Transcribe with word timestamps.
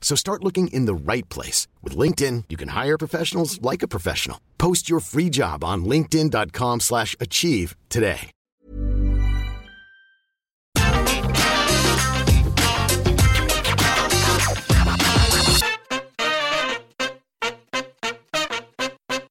So 0.00 0.16
start 0.16 0.42
looking 0.42 0.66
in 0.68 0.86
the 0.86 0.94
right 0.94 1.28
place. 1.28 1.68
With 1.84 1.96
LinkedIn, 1.96 2.44
you 2.48 2.56
can 2.56 2.70
hire 2.70 2.98
professionals 2.98 3.62
like 3.62 3.84
a 3.84 3.88
professional. 3.88 4.40
Post 4.58 4.90
your 4.90 4.98
free 4.98 5.30
job 5.30 5.62
on 5.62 5.84
linkedin.com 5.84 6.80
slash 6.80 7.14
achieve 7.20 7.76
today. 7.88 8.32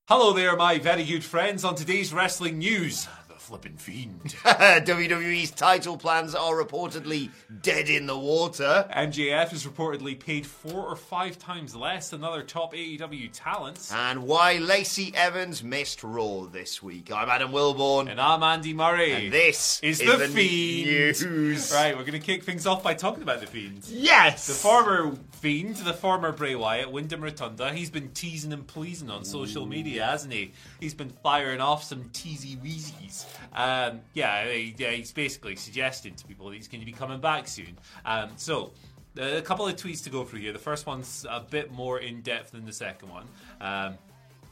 Hello 0.09 0.33
there, 0.33 0.55
my 0.55 0.79
very 0.79 1.05
good 1.05 1.23
friends. 1.23 1.63
On 1.63 1.75
today's 1.75 2.11
wrestling 2.11 2.57
news, 2.57 3.07
flippin' 3.49 3.77
fiend. 3.77 4.21
WWE's 4.45 5.49
title 5.49 5.97
plans 5.97 6.35
are 6.35 6.53
reportedly 6.53 7.31
dead 7.63 7.89
in 7.89 8.05
the 8.05 8.15
water. 8.17 8.87
MJF 8.95 9.51
is 9.53 9.65
reportedly 9.65 10.19
paid 10.19 10.45
four 10.45 10.85
or 10.85 10.95
five 10.95 11.39
times 11.39 11.75
less 11.75 12.11
than 12.11 12.23
other 12.23 12.43
top 12.43 12.75
AEW 12.75 13.31
talents. 13.33 13.91
And 13.91 14.27
why 14.27 14.59
Lacey 14.59 15.11
Evans 15.15 15.63
missed 15.63 16.03
Raw 16.03 16.41
this 16.41 16.83
week. 16.83 17.11
I'm 17.11 17.27
Adam 17.27 17.51
Wilborn. 17.51 18.07
And 18.11 18.21
I'm 18.21 18.43
Andy 18.43 18.71
Murray. 18.71 19.13
And 19.13 19.33
this 19.33 19.79
is, 19.81 19.99
is 19.99 20.07
the, 20.07 20.17
the 20.17 20.27
Fiend. 20.27 21.25
news. 21.25 21.71
Right, 21.73 21.97
we're 21.97 22.03
going 22.03 22.13
to 22.13 22.19
kick 22.19 22.43
things 22.43 22.67
off 22.67 22.83
by 22.83 22.93
talking 22.93 23.23
about 23.23 23.39
the 23.39 23.47
Fiend. 23.47 23.83
Yes! 23.87 24.45
The 24.45 24.53
former 24.53 25.17
Fiend, 25.39 25.77
the 25.77 25.93
former 25.93 26.31
Bray 26.33 26.55
Wyatt, 26.55 26.91
Wyndham 26.91 27.21
Rotunda, 27.21 27.71
he's 27.73 27.89
been 27.89 28.09
teasing 28.11 28.51
and 28.51 28.67
pleasing 28.67 29.09
on 29.09 29.23
social 29.23 29.65
media, 29.65 30.05
hasn't 30.05 30.33
he? 30.33 30.51
He's 30.81 30.93
been 30.93 31.09
firing 31.23 31.61
off 31.61 31.83
some 31.83 32.03
teasy 32.09 32.57
weezies. 32.57 33.25
Um, 33.53 34.01
yeah, 34.13 34.45
he- 34.51 34.75
he's 34.77 35.11
basically 35.13 35.55
suggesting 35.55 36.15
to 36.15 36.25
people 36.25 36.49
that 36.49 36.55
he's 36.55 36.67
going 36.67 36.81
to 36.81 36.85
be 36.85 36.91
coming 36.91 37.21
back 37.21 37.47
soon. 37.47 37.77
Um, 38.05 38.31
so, 38.35 38.71
a 39.17 39.41
couple 39.41 39.65
of 39.67 39.75
tweets 39.75 40.03
to 40.03 40.09
go 40.09 40.23
through 40.25 40.39
here. 40.39 40.51
The 40.53 40.59
first 40.59 40.85
one's 40.85 41.25
a 41.29 41.39
bit 41.39 41.71
more 41.71 41.99
in 41.99 42.21
depth 42.21 42.51
than 42.51 42.65
the 42.65 42.73
second 42.73 43.09
one. 43.09 43.25
Um, 43.61 43.97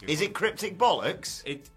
Is 0.07 0.21
it 0.21 0.33
cryptic 0.33 0.77
bollocks? 0.77 1.43
it 1.45 1.69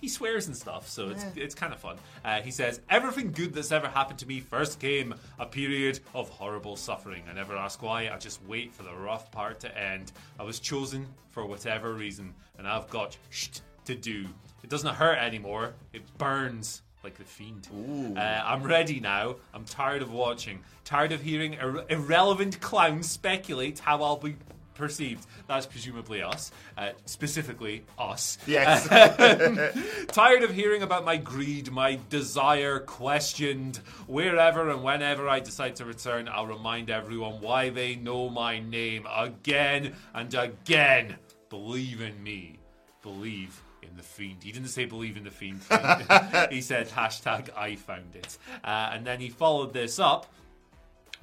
he 0.00 0.08
swears 0.08 0.46
and 0.46 0.56
stuff, 0.56 0.88
so 0.88 1.08
it's 1.08 1.24
it's 1.36 1.54
kind 1.54 1.72
of 1.72 1.78
fun. 1.80 1.96
Uh, 2.24 2.40
he 2.40 2.50
says, 2.50 2.80
"Everything 2.90 3.32
good 3.32 3.54
that's 3.54 3.72
ever 3.72 3.88
happened 3.88 4.18
to 4.20 4.26
me 4.26 4.40
first 4.40 4.78
came 4.80 5.14
a 5.38 5.46
period 5.46 6.00
of 6.14 6.28
horrible 6.28 6.76
suffering. 6.76 7.22
I 7.30 7.32
never 7.34 7.56
ask 7.56 7.82
why. 7.82 8.08
I 8.08 8.18
just 8.18 8.40
wait 8.46 8.72
for 8.74 8.82
the 8.82 8.94
rough 8.94 9.30
part 9.30 9.60
to 9.60 9.78
end. 9.78 10.12
I 10.38 10.42
was 10.44 10.60
chosen 10.60 11.06
for 11.30 11.46
whatever 11.46 11.92
reason, 11.94 12.34
and 12.58 12.66
I've 12.68 12.88
got 12.90 13.16
shit 13.30 13.60
to 13.86 13.94
do. 13.94 14.26
It 14.62 14.70
doesn't 14.70 14.94
hurt 14.94 15.18
anymore. 15.18 15.74
It 15.92 16.02
burns." 16.18 16.82
Like 17.04 17.18
the 17.18 17.24
fiend. 17.24 17.68
Uh, 18.16 18.20
I'm 18.20 18.64
ready 18.64 18.98
now. 18.98 19.36
I'm 19.54 19.64
tired 19.64 20.02
of 20.02 20.10
watching. 20.12 20.58
Tired 20.84 21.12
of 21.12 21.22
hearing 21.22 21.52
ir- 21.54 21.84
irrelevant 21.88 22.60
clowns 22.60 23.08
speculate 23.08 23.78
how 23.78 24.02
I'll 24.02 24.16
be 24.16 24.34
perceived. 24.76 25.26
That's 25.46 25.66
presumably 25.66 26.22
us, 26.22 26.52
uh, 26.76 26.90
specifically 27.04 27.84
us. 27.98 28.38
Yes. 28.46 28.86
Tired 30.08 30.42
of 30.42 30.52
hearing 30.52 30.82
about 30.82 31.04
my 31.04 31.16
greed, 31.16 31.70
my 31.70 31.98
desire 32.08 32.78
questioned. 32.80 33.78
Wherever 34.06 34.70
and 34.70 34.82
whenever 34.82 35.28
I 35.28 35.40
decide 35.40 35.76
to 35.76 35.84
return, 35.84 36.28
I'll 36.28 36.46
remind 36.46 36.90
everyone 36.90 37.40
why 37.40 37.70
they 37.70 37.96
know 37.96 38.28
my 38.28 38.60
name 38.60 39.06
again 39.14 39.94
and 40.14 40.32
again. 40.34 41.16
Believe 41.48 42.00
in 42.00 42.22
me. 42.22 42.58
Believe 43.02 43.62
in 43.82 43.96
the 43.96 44.02
fiend. 44.02 44.42
He 44.42 44.52
didn't 44.52 44.68
say 44.68 44.84
believe 44.84 45.16
in 45.16 45.24
the 45.24 45.30
fiend. 45.30 45.60
he 46.50 46.60
said 46.60 46.88
hashtag 46.88 47.48
I 47.56 47.76
found 47.76 48.14
it. 48.14 48.38
Uh, 48.64 48.90
and 48.92 49.06
then 49.06 49.20
he 49.20 49.28
followed 49.28 49.72
this 49.72 49.98
up 49.98 50.26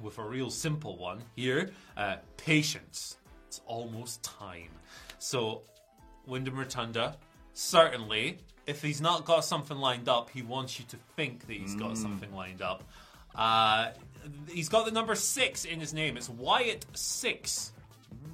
with 0.00 0.18
a 0.18 0.22
real 0.22 0.50
simple 0.50 0.96
one 0.96 1.20
here 1.36 1.70
uh, 1.96 2.16
patience. 2.36 3.16
It's 3.54 3.60
almost 3.66 4.20
time. 4.24 4.70
So, 5.20 5.62
Wyndham 6.26 6.58
Rotunda, 6.58 7.16
certainly, 7.52 8.38
if 8.66 8.82
he's 8.82 9.00
not 9.00 9.24
got 9.24 9.44
something 9.44 9.76
lined 9.76 10.08
up, 10.08 10.28
he 10.28 10.42
wants 10.42 10.80
you 10.80 10.84
to 10.86 10.96
think 11.14 11.46
that 11.46 11.52
he's 11.52 11.76
got 11.76 11.96
something 11.96 12.34
lined 12.34 12.62
up. 12.62 12.82
Uh, 13.32 13.90
he's 14.48 14.68
got 14.68 14.86
the 14.86 14.90
number 14.90 15.14
six 15.14 15.64
in 15.66 15.78
his 15.78 15.94
name. 15.94 16.16
It's 16.16 16.28
Wyatt 16.28 16.84
Six. 16.94 17.70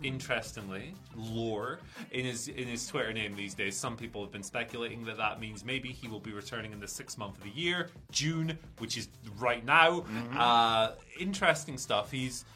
Interestingly, 0.03 0.95
lore 1.15 1.81
in 2.13 2.25
his 2.25 2.49
in 2.49 2.67
his 2.67 2.87
Twitter 2.87 3.13
name 3.13 3.37
these 3.37 3.53
days. 3.53 3.77
Some 3.77 3.99
people 3.99 4.23
have 4.23 4.33
been 4.33 4.43
speculating 4.43 5.05
that 5.05 5.19
that 5.19 5.39
means 5.39 5.67
maybe 5.67 5.91
he 5.91 6.09
will 6.09 6.21
be 6.21 6.33
returning 6.33 6.73
in 6.73 6.81
the 6.81 6.89
sixth 6.89 7.19
month 7.19 7.37
of 7.37 7.43
the 7.43 7.51
year, 7.51 7.91
June, 8.11 8.57
which 8.79 8.97
is 8.97 9.09
right 9.39 9.63
now. 9.67 10.05
Uh, 10.35 10.93
interesting 11.19 11.77
stuff. 11.77 12.11
He's 12.11 12.47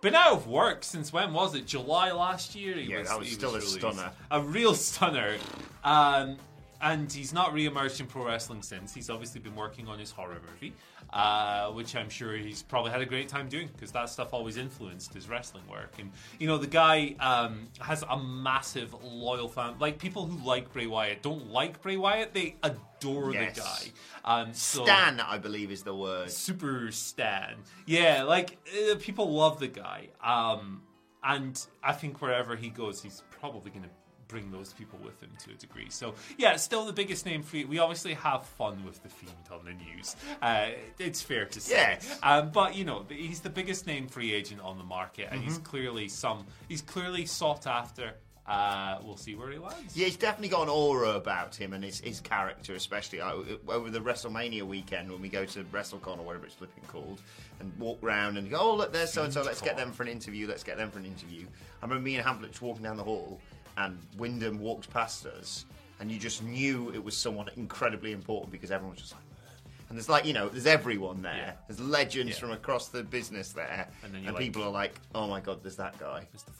been 0.00 0.14
out 0.14 0.32
of 0.32 0.46
work 0.46 0.82
since 0.84 1.12
when 1.12 1.32
was 1.32 1.54
it? 1.54 1.66
July 1.66 2.10
last 2.12 2.54
year. 2.54 2.74
He 2.76 2.90
Yeah, 2.90 3.02
that 3.02 3.18
was 3.18 3.30
still 3.30 3.50
a 3.50 3.54
released. 3.54 3.74
stunner. 3.78 4.12
A 4.30 4.40
real 4.40 4.74
stunner. 4.74 5.36
Um, 5.84 6.36
and 6.82 7.12
he's 7.12 7.32
not 7.32 7.52
re-emerged 7.52 8.00
in 8.00 8.06
pro 8.06 8.24
wrestling 8.26 8.62
since. 8.62 8.94
He's 8.94 9.10
obviously 9.10 9.40
been 9.40 9.54
working 9.56 9.88
on 9.88 9.98
his 9.98 10.10
horror 10.10 10.40
movie, 10.52 10.72
uh, 11.12 11.70
which 11.72 11.94
I'm 11.96 12.08
sure 12.08 12.36
he's 12.36 12.62
probably 12.62 12.90
had 12.90 13.00
a 13.00 13.06
great 13.06 13.28
time 13.28 13.48
doing 13.48 13.68
because 13.68 13.92
that 13.92 14.08
stuff 14.08 14.32
always 14.32 14.56
influenced 14.56 15.12
his 15.14 15.28
wrestling 15.28 15.64
work. 15.68 15.94
And 15.98 16.10
you 16.38 16.46
know, 16.46 16.58
the 16.58 16.66
guy 16.66 17.14
um, 17.20 17.68
has 17.80 18.04
a 18.08 18.18
massive 18.18 18.94
loyal 19.02 19.48
fan. 19.48 19.74
Like 19.78 19.98
people 19.98 20.26
who 20.26 20.44
like 20.46 20.72
Bray 20.72 20.86
Wyatt 20.86 21.22
don't 21.22 21.50
like 21.50 21.80
Bray 21.82 21.96
Wyatt; 21.96 22.34
they 22.34 22.56
adore 22.62 23.32
Yes. 23.32 23.54
the 23.54 23.60
guy. 23.62 24.40
Um, 24.42 24.52
so, 24.52 24.84
Stan, 24.84 25.20
I 25.20 25.38
believe, 25.38 25.70
is 25.70 25.82
the 25.82 25.94
word. 25.94 26.30
super 26.30 26.92
stan. 26.92 27.54
Yeah, 27.86 28.24
like 28.24 28.58
uh, 28.92 28.96
people 28.98 29.32
love 29.32 29.58
the 29.58 29.68
guy. 29.68 30.08
Um, 30.22 30.82
and 31.22 31.58
I 31.82 31.92
think 31.92 32.20
wherever 32.22 32.56
he 32.56 32.68
goes, 32.70 33.02
he's 33.02 33.22
probably 33.30 33.70
going 33.70 33.84
to 33.84 33.90
bring 34.30 34.50
those 34.50 34.72
people 34.72 34.98
with 35.04 35.20
him 35.20 35.30
to 35.44 35.50
a 35.50 35.54
degree. 35.54 35.88
So 35.90 36.14
yeah, 36.38 36.56
still 36.56 36.84
the 36.86 36.92
biggest 36.92 37.26
name 37.26 37.42
free. 37.42 37.64
We 37.64 37.78
obviously 37.78 38.14
have 38.14 38.46
fun 38.46 38.84
with 38.84 39.02
the 39.02 39.08
fiend 39.08 39.32
on 39.52 39.64
the 39.64 39.72
news. 39.72 40.16
Uh, 40.40 40.68
it's 40.98 41.20
fair 41.20 41.46
to 41.46 41.60
say. 41.60 41.74
Yes. 41.74 42.18
Um, 42.22 42.50
but 42.50 42.74
you 42.76 42.84
know, 42.84 43.04
he's 43.08 43.40
the 43.40 43.50
biggest 43.50 43.86
name 43.86 44.06
free 44.06 44.32
agent 44.32 44.60
on 44.62 44.78
the 44.78 44.84
market, 44.84 45.28
and 45.30 45.40
Mm-hmm. 45.40 45.48
he's 45.48 45.58
clearly 45.58 46.08
some. 46.08 46.46
He's 46.68 46.82
clearly 46.82 47.26
sought 47.26 47.66
after. 47.66 48.12
Uh, 48.46 48.98
we'll 49.04 49.16
see 49.16 49.36
where 49.36 49.50
he 49.52 49.58
lands. 49.58 49.96
Yeah, 49.96 50.06
he's 50.06 50.16
definitely 50.16 50.48
got 50.48 50.62
an 50.64 50.70
aura 50.70 51.10
about 51.10 51.54
him 51.54 51.72
and 51.72 51.84
his, 51.84 52.00
his 52.00 52.18
character, 52.20 52.74
especially 52.74 53.20
uh, 53.20 53.34
over 53.68 53.90
the 53.90 54.00
WrestleMania 54.00 54.62
weekend 54.64 55.08
when 55.12 55.20
we 55.22 55.28
go 55.28 55.44
to 55.44 55.62
WrestleCon 55.64 56.18
or 56.18 56.22
whatever 56.24 56.46
it's 56.46 56.54
flipping 56.56 56.82
called, 56.88 57.20
and 57.60 57.72
walk 57.78 57.98
round 58.02 58.38
and 58.38 58.50
go, 58.50 58.58
oh 58.58 58.74
look, 58.74 58.92
there's 58.92 59.12
so 59.12 59.22
and 59.22 59.32
so. 59.32 59.42
Let's 59.42 59.60
get 59.60 59.76
them 59.76 59.92
for 59.92 60.02
an 60.02 60.08
interview. 60.08 60.48
Let's 60.48 60.64
get 60.64 60.78
them 60.78 60.90
for 60.90 60.98
an 60.98 61.04
interview. 61.06 61.46
I 61.80 61.84
remember 61.86 62.02
me 62.02 62.16
and 62.16 62.26
Hamflett 62.26 62.48
just 62.50 62.62
walking 62.62 62.82
down 62.82 62.96
the 62.96 63.04
hall, 63.04 63.38
and 63.80 63.98
Wyndham 64.16 64.58
walked 64.58 64.90
past 64.92 65.26
us, 65.26 65.64
and 65.98 66.10
you 66.10 66.18
just 66.18 66.42
knew 66.42 66.90
it 66.94 67.02
was 67.02 67.16
someone 67.16 67.48
incredibly 67.56 68.12
important 68.12 68.52
because 68.52 68.70
everyone 68.70 68.94
was 68.94 69.00
just 69.02 69.12
like. 69.14 69.22
And 69.88 69.98
there's 69.98 70.08
like, 70.08 70.24
you 70.24 70.32
know, 70.32 70.48
there's 70.48 70.66
everyone 70.66 71.20
there. 71.20 71.34
Yeah. 71.34 71.52
There's 71.66 71.80
legends 71.80 72.34
Yeah. 72.34 72.38
from 72.38 72.52
across 72.52 72.88
the 72.88 73.02
business 73.02 73.50
there. 73.52 73.88
And 74.04 74.14
And, 74.14 74.26
like- 74.26 74.36
people 74.36 74.62
are 74.62 74.70
like, 74.70 74.94
oh 75.16 75.26
my 75.26 75.40
god, 75.40 75.64
there's 75.64 75.74
that 75.76 75.98
guy. 75.98 76.28
Mr. 76.36 76.50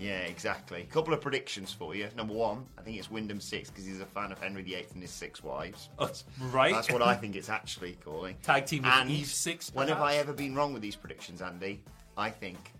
Yeah, 0.00 0.20
exactly. 0.20 0.82
a 0.82 0.86
couple 0.86 1.12
of 1.12 1.20
predictions 1.20 1.70
for 1.72 1.94
you. 1.94 2.08
Number 2.16 2.32
one, 2.32 2.64
I 2.78 2.82
think 2.82 2.96
it's 2.96 3.10
Wyndham 3.10 3.40
Six 3.40 3.68
because 3.68 3.84
he's 3.84 4.00
a 4.00 4.06
fan 4.06 4.32
of 4.32 4.38
Henry 4.38 4.62
VIII 4.62 4.86
and 4.94 5.02
his 5.02 5.10
six 5.10 5.42
wives. 5.42 5.90
Right. 6.50 6.72
That's 6.72 6.90
what 6.90 7.02
I 7.02 7.14
think 7.14 7.36
it's 7.36 7.48
actually 7.50 7.94
calling. 8.02 8.36
Tag 8.42 8.64
team 8.64 8.84
with 8.84 8.92
and 8.92 9.10
Eve 9.10 9.26
Six, 9.26 9.70
When 9.74 9.88
have? 9.88 10.00
I 10.00 10.14
ever 10.14 10.32
been 10.32 10.54
wrong 10.54 10.72
with 10.72 10.80
these 10.80 10.96
predictions, 10.96 11.42
Andy? 11.42 11.82
I 12.16 12.30
think 12.30 12.72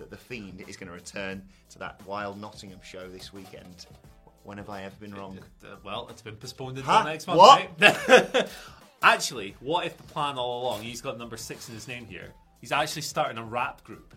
that 0.00 0.10
the 0.10 0.16
Fiend 0.16 0.64
is 0.66 0.76
going 0.76 0.88
to 0.88 0.94
return 0.94 1.42
to 1.70 1.78
that 1.78 2.04
wild 2.06 2.40
Nottingham 2.40 2.80
show 2.82 3.08
this 3.08 3.32
weekend. 3.32 3.86
When 4.42 4.58
have 4.58 4.68
I 4.70 4.82
ever 4.82 4.94
been 4.98 5.14
wrong? 5.14 5.38
Uh, 5.62 5.76
well, 5.84 6.08
it's 6.10 6.22
been 6.22 6.34
postponed 6.36 6.78
until 6.78 6.92
Huh? 6.92 7.04
next 7.04 7.26
month. 7.26 7.38
What? 7.38 7.70
Right? 7.78 8.48
actually, 9.02 9.54
what 9.60 9.86
if 9.86 9.96
the 9.96 10.02
plan 10.04 10.36
all 10.38 10.62
along? 10.62 10.82
He's 10.82 11.00
got 11.00 11.18
number 11.18 11.36
six 11.36 11.68
in 11.68 11.74
his 11.74 11.86
name 11.86 12.06
here. 12.06 12.32
He's 12.60 12.72
actually 12.72 13.02
starting 13.02 13.38
a 13.38 13.44
rap 13.44 13.84
group, 13.84 14.14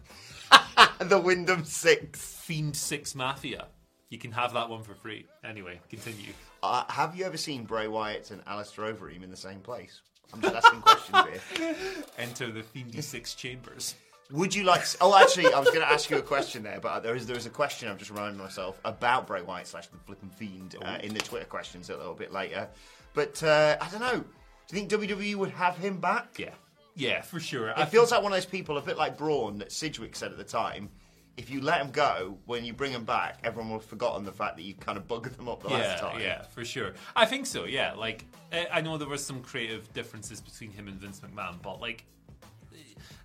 the 0.99 1.19
Wyndham 1.19 1.63
Six. 1.63 2.19
Fiend 2.43 2.75
Six 2.75 3.15
Mafia. 3.15 3.67
You 4.09 4.17
can 4.17 4.31
have 4.33 4.53
that 4.53 4.69
one 4.69 4.83
for 4.83 4.93
free. 4.95 5.25
Anyway, 5.45 5.79
continue. 5.89 6.33
Uh, 6.61 6.83
have 6.89 7.15
you 7.15 7.25
ever 7.25 7.37
seen 7.37 7.63
Bray 7.63 7.87
Wyatt 7.87 8.31
and 8.31 8.41
Alistair 8.45 8.93
Overeem 8.93 9.23
in 9.23 9.29
the 9.29 9.37
same 9.37 9.59
place? 9.61 10.01
I'm 10.33 10.41
just 10.41 10.55
asking 10.55 10.81
questions 10.81 11.41
here. 11.57 11.75
Enter 12.17 12.51
the 12.51 12.61
Fiendy 12.63 13.01
Six 13.01 13.33
Chambers. 13.33 13.95
Would 14.31 14.55
you 14.55 14.63
like? 14.63 14.83
Oh, 15.01 15.15
actually, 15.15 15.53
I 15.53 15.59
was 15.59 15.69
going 15.69 15.81
to 15.81 15.89
ask 15.89 16.09
you 16.09 16.17
a 16.17 16.21
question 16.21 16.63
there, 16.63 16.79
but 16.79 17.01
there 17.01 17.15
is 17.15 17.27
there 17.27 17.37
is 17.37 17.45
a 17.45 17.51
question 17.51 17.89
I've 17.89 17.97
just 17.97 18.09
reminded 18.09 18.39
myself 18.39 18.79
about 18.85 19.27
Bray 19.27 19.41
Wyatt 19.41 19.67
slash 19.67 19.87
the 19.87 19.97
flipping 19.97 20.29
fiend 20.29 20.75
uh, 20.81 20.97
in 21.03 21.13
the 21.13 21.19
Twitter 21.19 21.45
questions 21.45 21.89
a 21.89 21.97
little 21.97 22.15
bit 22.15 22.31
later. 22.31 22.67
But 23.13 23.43
uh, 23.43 23.77
I 23.79 23.89
don't 23.89 23.99
know. 23.99 24.23
Do 24.67 24.75
you 24.77 24.87
think 24.87 24.89
WWE 24.89 25.35
would 25.35 25.51
have 25.51 25.77
him 25.77 25.99
back? 25.99 26.39
Yeah, 26.39 26.53
yeah, 26.95 27.21
for 27.21 27.39
sure. 27.39 27.73
It 27.75 27.85
feels 27.87 28.11
like 28.11 28.23
one 28.23 28.31
of 28.31 28.37
those 28.37 28.45
people, 28.45 28.77
a 28.77 28.81
bit 28.81 28.97
like 28.97 29.17
Braun 29.17 29.57
that 29.59 29.71
Sidgwick 29.71 30.15
said 30.15 30.31
at 30.31 30.37
the 30.37 30.43
time. 30.43 30.89
If 31.35 31.49
you 31.49 31.61
let 31.61 31.81
him 31.81 31.89
go, 31.89 32.37
when 32.45 32.63
you 32.63 32.73
bring 32.73 32.91
him 32.91 33.05
back, 33.05 33.39
everyone 33.43 33.71
will 33.71 33.79
have 33.79 33.87
forgotten 33.87 34.23
the 34.23 34.31
fact 34.31 34.55
that 34.55 34.63
you 34.63 34.75
kind 34.75 34.99
of 34.99 35.07
buggered 35.07 35.35
them 35.35 35.49
up 35.49 35.63
the 35.63 35.69
yeah, 35.69 35.77
last 35.77 35.99
time. 35.99 36.21
yeah, 36.21 36.43
for 36.43 36.63
sure. 36.63 36.93
I 37.15 37.25
think 37.25 37.47
so. 37.47 37.65
Yeah, 37.65 37.93
like 37.93 38.25
I 38.71 38.81
know 38.81 38.97
there 38.97 39.07
was 39.07 39.25
some 39.25 39.41
creative 39.41 39.91
differences 39.93 40.41
between 40.41 40.69
him 40.69 40.87
and 40.87 40.95
Vince 40.97 41.21
McMahon, 41.21 41.59
but 41.59 41.81
like 41.81 42.05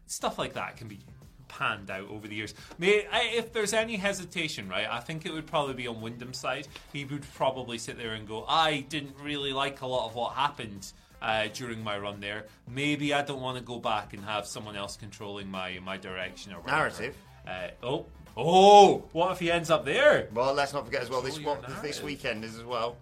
stuff 0.08 0.38
like 0.38 0.54
that 0.54 0.76
can 0.76 0.88
be 0.88 0.98
panned 1.46 1.90
out 1.90 2.08
over 2.10 2.28
the 2.28 2.34
years. 2.34 2.54
May, 2.78 3.06
I, 3.10 3.30
if 3.34 3.52
there's 3.52 3.72
any 3.72 3.96
hesitation, 3.96 4.68
right, 4.68 4.86
I 4.90 5.00
think 5.00 5.24
it 5.24 5.32
would 5.32 5.46
probably 5.46 5.74
be 5.74 5.86
on 5.86 6.00
Wyndham's 6.00 6.38
side. 6.38 6.68
He 6.92 7.04
would 7.04 7.24
probably 7.34 7.78
sit 7.78 7.96
there 7.96 8.14
and 8.14 8.26
go, 8.26 8.44
"I 8.48 8.80
didn't 8.88 9.14
really 9.22 9.52
like 9.52 9.80
a 9.80 9.86
lot 9.86 10.06
of 10.06 10.14
what 10.14 10.34
happened." 10.34 10.92
Uh, 11.20 11.48
during 11.52 11.82
my 11.82 11.98
run 11.98 12.20
there, 12.20 12.46
maybe 12.68 13.12
I 13.12 13.22
don't 13.22 13.40
want 13.40 13.58
to 13.58 13.64
go 13.64 13.80
back 13.80 14.12
and 14.12 14.24
have 14.24 14.46
someone 14.46 14.76
else 14.76 14.96
controlling 14.96 15.50
my 15.50 15.80
my 15.84 15.96
direction 15.96 16.52
or 16.52 16.60
whatever. 16.60 16.76
Narrative. 16.76 17.16
Uh, 17.44 17.68
oh, 17.82 18.06
oh! 18.36 18.98
What 19.10 19.32
if 19.32 19.40
he 19.40 19.50
ends 19.50 19.68
up 19.68 19.84
there? 19.84 20.28
Well, 20.32 20.54
let's 20.54 20.72
not 20.72 20.84
forget 20.84 21.02
as 21.02 21.10
well 21.10 21.20
this 21.20 21.40
what, 21.40 21.82
this 21.82 22.00
weekend 22.04 22.44
is 22.44 22.56
as 22.56 22.62
well. 22.62 22.98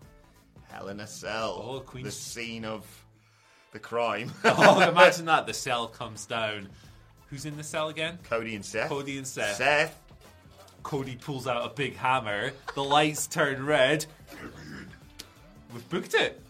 Hell 0.70 0.88
in 0.88 1.00
a 1.00 1.06
Cell. 1.06 1.84
Oh, 1.86 2.00
The 2.00 2.10
scene 2.10 2.64
of 2.64 2.86
the 3.72 3.78
crime. 3.78 4.32
Oh, 4.44 4.80
imagine 4.80 5.26
that. 5.32 5.46
The 5.46 5.52
cell 5.52 5.86
comes 5.86 6.24
down. 6.24 6.68
Who's 7.28 7.44
in 7.44 7.56
the 7.56 7.64
cell 7.64 7.88
again? 7.88 8.18
Cody 8.28 8.54
and 8.54 8.64
Seth. 8.64 8.88
Cody 8.88 9.18
and 9.18 9.26
Seth. 9.26 9.56
Seth. 9.56 10.00
Cody 10.82 11.16
pulls 11.16 11.46
out 11.48 11.66
a 11.66 11.74
big 11.74 11.96
hammer. 11.96 12.52
The 12.74 12.84
lights 12.84 13.26
turn 13.26 13.66
red. 13.66 14.06
We've 15.74 15.88
booked 15.90 16.14
it. 16.14 16.40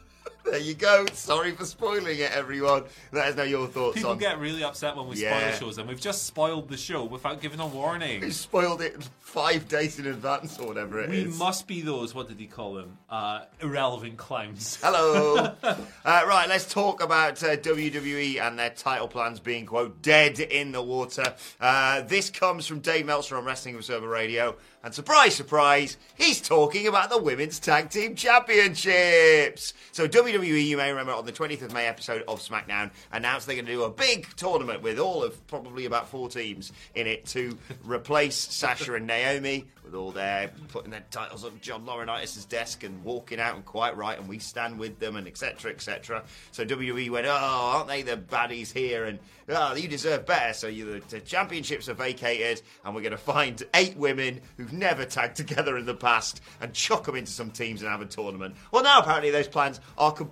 There 0.51 0.59
you 0.61 0.75
go. 0.75 1.05
Sorry 1.13 1.51
for 1.53 1.65
spoiling 1.65 2.19
it, 2.19 2.31
everyone. 2.33 2.85
Let 3.13 3.29
us 3.29 3.37
know 3.37 3.43
your 3.43 3.67
thoughts 3.67 3.97
People 3.97 4.13
on. 4.13 4.19
get 4.19 4.39
really 4.39 4.63
upset 4.63 4.97
when 4.97 5.09
we 5.09 5.17
Yeah. 5.17 5.51
spoil 5.57 5.69
shows, 5.69 5.79
and 5.79 5.89
we've 5.89 6.01
just 6.01 6.25
spoiled 6.25 6.69
the 6.69 6.77
show 6.77 7.03
without 7.05 7.41
giving 7.41 7.59
a 7.61 7.67
warning. 7.67 8.23
Who 8.23 8.31
spoiled 8.31 8.81
it 8.81 8.97
five 9.21 9.67
days 9.69 9.99
in 9.99 10.07
advance 10.07 10.59
or 10.59 10.69
whatever 10.69 11.01
it 11.01 11.13
is. 11.13 11.33
We 11.33 11.39
must 11.39 11.67
be 11.67 11.81
those, 11.83 12.15
what 12.15 12.29
did 12.29 12.39
he 12.39 12.47
call 12.47 12.75
them? 12.75 12.97
Uh, 13.11 13.41
irrelevant 13.61 14.17
clowns. 14.19 14.77
Hello. 14.83 15.37
uh, 15.63 15.75
right, 16.05 16.47
let's 16.49 16.73
talk 16.73 17.03
about 17.03 17.43
uh, 17.43 17.57
WWE 17.57 18.41
and 18.41 18.57
their 18.59 18.71
title 18.71 19.09
plans 19.09 19.41
being, 19.41 19.67
quote, 19.67 20.01
dead 20.01 20.39
in 20.39 20.71
the 20.73 20.81
water. 20.83 21.35
Uh, 21.61 22.03
this 22.03 22.31
comes 22.31 22.67
from 22.67 22.79
Dave 22.81 23.05
Meltzer 23.05 23.37
on 23.37 23.45
Wrestling 23.45 23.75
Observer 23.75 24.09
Radio. 24.09 24.57
And 24.85 24.95
surprise, 24.95 25.35
surprise, 25.35 25.97
he's 26.15 26.41
talking 26.41 26.87
about 26.87 27.11
the 27.11 27.19
Women's 27.19 27.59
Tag 27.59 27.91
Team 27.91 28.15
Championships. 28.15 29.75
So, 29.91 30.07
WWE, 30.07 30.36
you 30.43 30.77
may 30.77 30.91
remember, 30.91 31.13
on 31.13 31.25
the 31.27 31.33
20th 31.33 31.63
of 31.63 31.73
May 31.73 31.87
episode 31.87 32.23
of 32.29 32.41
SmackDown, 32.41 32.91
announced 33.13 33.47
they're 33.47 33.57
going 33.57 33.67
to 33.67 33.73
do 33.73 33.85
a 33.85 33.91
big 33.91 34.27
tournament 34.37 34.83
with 34.83 34.99
all 34.99 35.23
of 35.23 35.47
probably 35.47 35.87
about 35.87 36.09
four 36.09 36.29
teams 36.29 36.73
in 36.95 37.07
it 37.07 37.27
to 37.27 37.57
replace 37.85 38.37
Sasha 38.37 38.95
and 38.95 39.07
Naomi, 39.07 39.67
with 39.85 39.95
all 39.95 40.11
their 40.11 40.51
putting 40.69 40.91
their 40.91 41.05
titles 41.11 41.45
on 41.45 41.59
John 41.61 41.87
Laurinaitis' 41.87 42.49
desk 42.49 42.83
and 42.83 43.05
walking 43.05 43.41
out 43.41 43.55
and 43.55 43.65
quite 43.65 43.97
right, 43.97 44.19
and 44.19 44.29
we 44.29 44.39
stand 44.39 44.79
with 44.79 44.99
them, 44.99 45.17
and 45.17 45.27
etc. 45.27 45.71
etc. 45.71 46.25
So 46.53 46.65
WWE 46.65 47.11
went, 47.11 47.27
oh, 47.27 47.31
aren't 47.31 47.89
they 47.89 48.03
the 48.03 48.17
baddies 48.17 48.73
here? 48.73 49.05
And 49.05 49.19
oh, 49.49 49.75
you 49.75 49.89
deserve 49.89 50.27
better. 50.27 50.53
So 50.53 50.67
you, 50.67 51.01
the 51.09 51.21
championships 51.21 51.89
are 51.89 51.95
vacated, 51.95 52.63
and 52.85 52.95
we're 52.95 53.03
going 53.03 53.13
to 53.13 53.17
find 53.17 53.63
eight 53.75 53.97
women 53.97 54.41
who've 54.57 54.73
never 54.73 55.05
tagged 55.05 55.37
together 55.37 55.77
in 55.77 55.87
the 55.87 55.95
past 55.95 56.41
and 56.61 56.73
chuck 56.73 57.05
them 57.05 57.15
into 57.15 57.31
some 57.31 57.51
teams 57.51 57.83
and 57.83 57.91
have 57.91 58.01
a 58.01 58.07
tournament. 58.07 58.57
Well, 58.73 58.83
now 58.83 59.01
apparently 59.01 59.31
those 59.31 59.49
plans 59.49 59.81
are 59.97 60.13
completely 60.13 60.26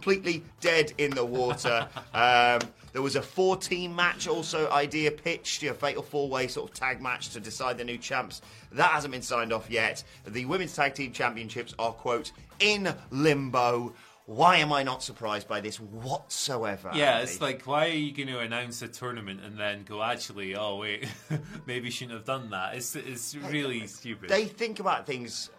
dead 0.61 0.93
in 0.99 1.11
the 1.11 1.25
water. 1.25 1.89
um, 2.15 2.61
there 2.93 3.03
was 3.03 3.17
a 3.17 3.23
four-team 3.23 3.95
match 3.95 4.29
also 4.29 4.71
idea 4.71 5.11
pitched, 5.11 5.63
a 5.65 5.75
fatal 5.75 6.03
four-way 6.03 6.47
sort 6.47 6.71
of 6.71 6.77
tag 6.77 7.03
match 7.03 7.31
to 7.31 7.41
decide 7.41 7.77
the 7.77 7.85
new 7.85 7.99
champs. 7.99 8.41
That 8.73 8.91
hasn't 8.93 9.13
been 9.13 9.23
signed 9.23 9.53
off 9.53 9.69
yet. 9.69 10.05
The 10.27 10.45
women's 10.45 10.75
tag 10.75 10.95
team 10.95 11.13
championships 11.13 11.75
are 11.79 11.93
quote 11.93 12.31
in 12.61 12.95
limbo. 13.11 13.95
Why 14.27 14.57
am 14.57 14.73
I 14.73 14.85
not 14.85 15.03
surprised 15.03 15.49
by 15.49 15.61
this 15.61 15.79
whatsoever? 15.79 16.93
Yeah, 16.95 17.17
Andy? 17.17 17.25
it's 17.25 17.41
like, 17.41 17.67
why 17.67 17.87
are 17.87 17.91
you 17.91 18.13
going 18.13 18.29
to 18.29 18.39
announce 18.39 18.81
a 18.81 18.89
tournament 18.89 19.41
and 19.45 19.59
then 19.59 19.83
go, 19.83 20.03
actually, 20.03 20.57
oh, 20.57 20.77
wait, 20.77 21.07
maybe 21.67 21.87
you 21.87 21.91
shouldn't 21.91 22.17
have 22.17 22.25
done 22.25 22.51
that? 22.51 22.75
It's, 22.77 22.97
it's 22.97 23.35
really 23.35 23.87
stupid. 23.87 24.31
they 24.31 24.47
think 24.47 24.81
about 24.81 25.05
things 25.05 25.51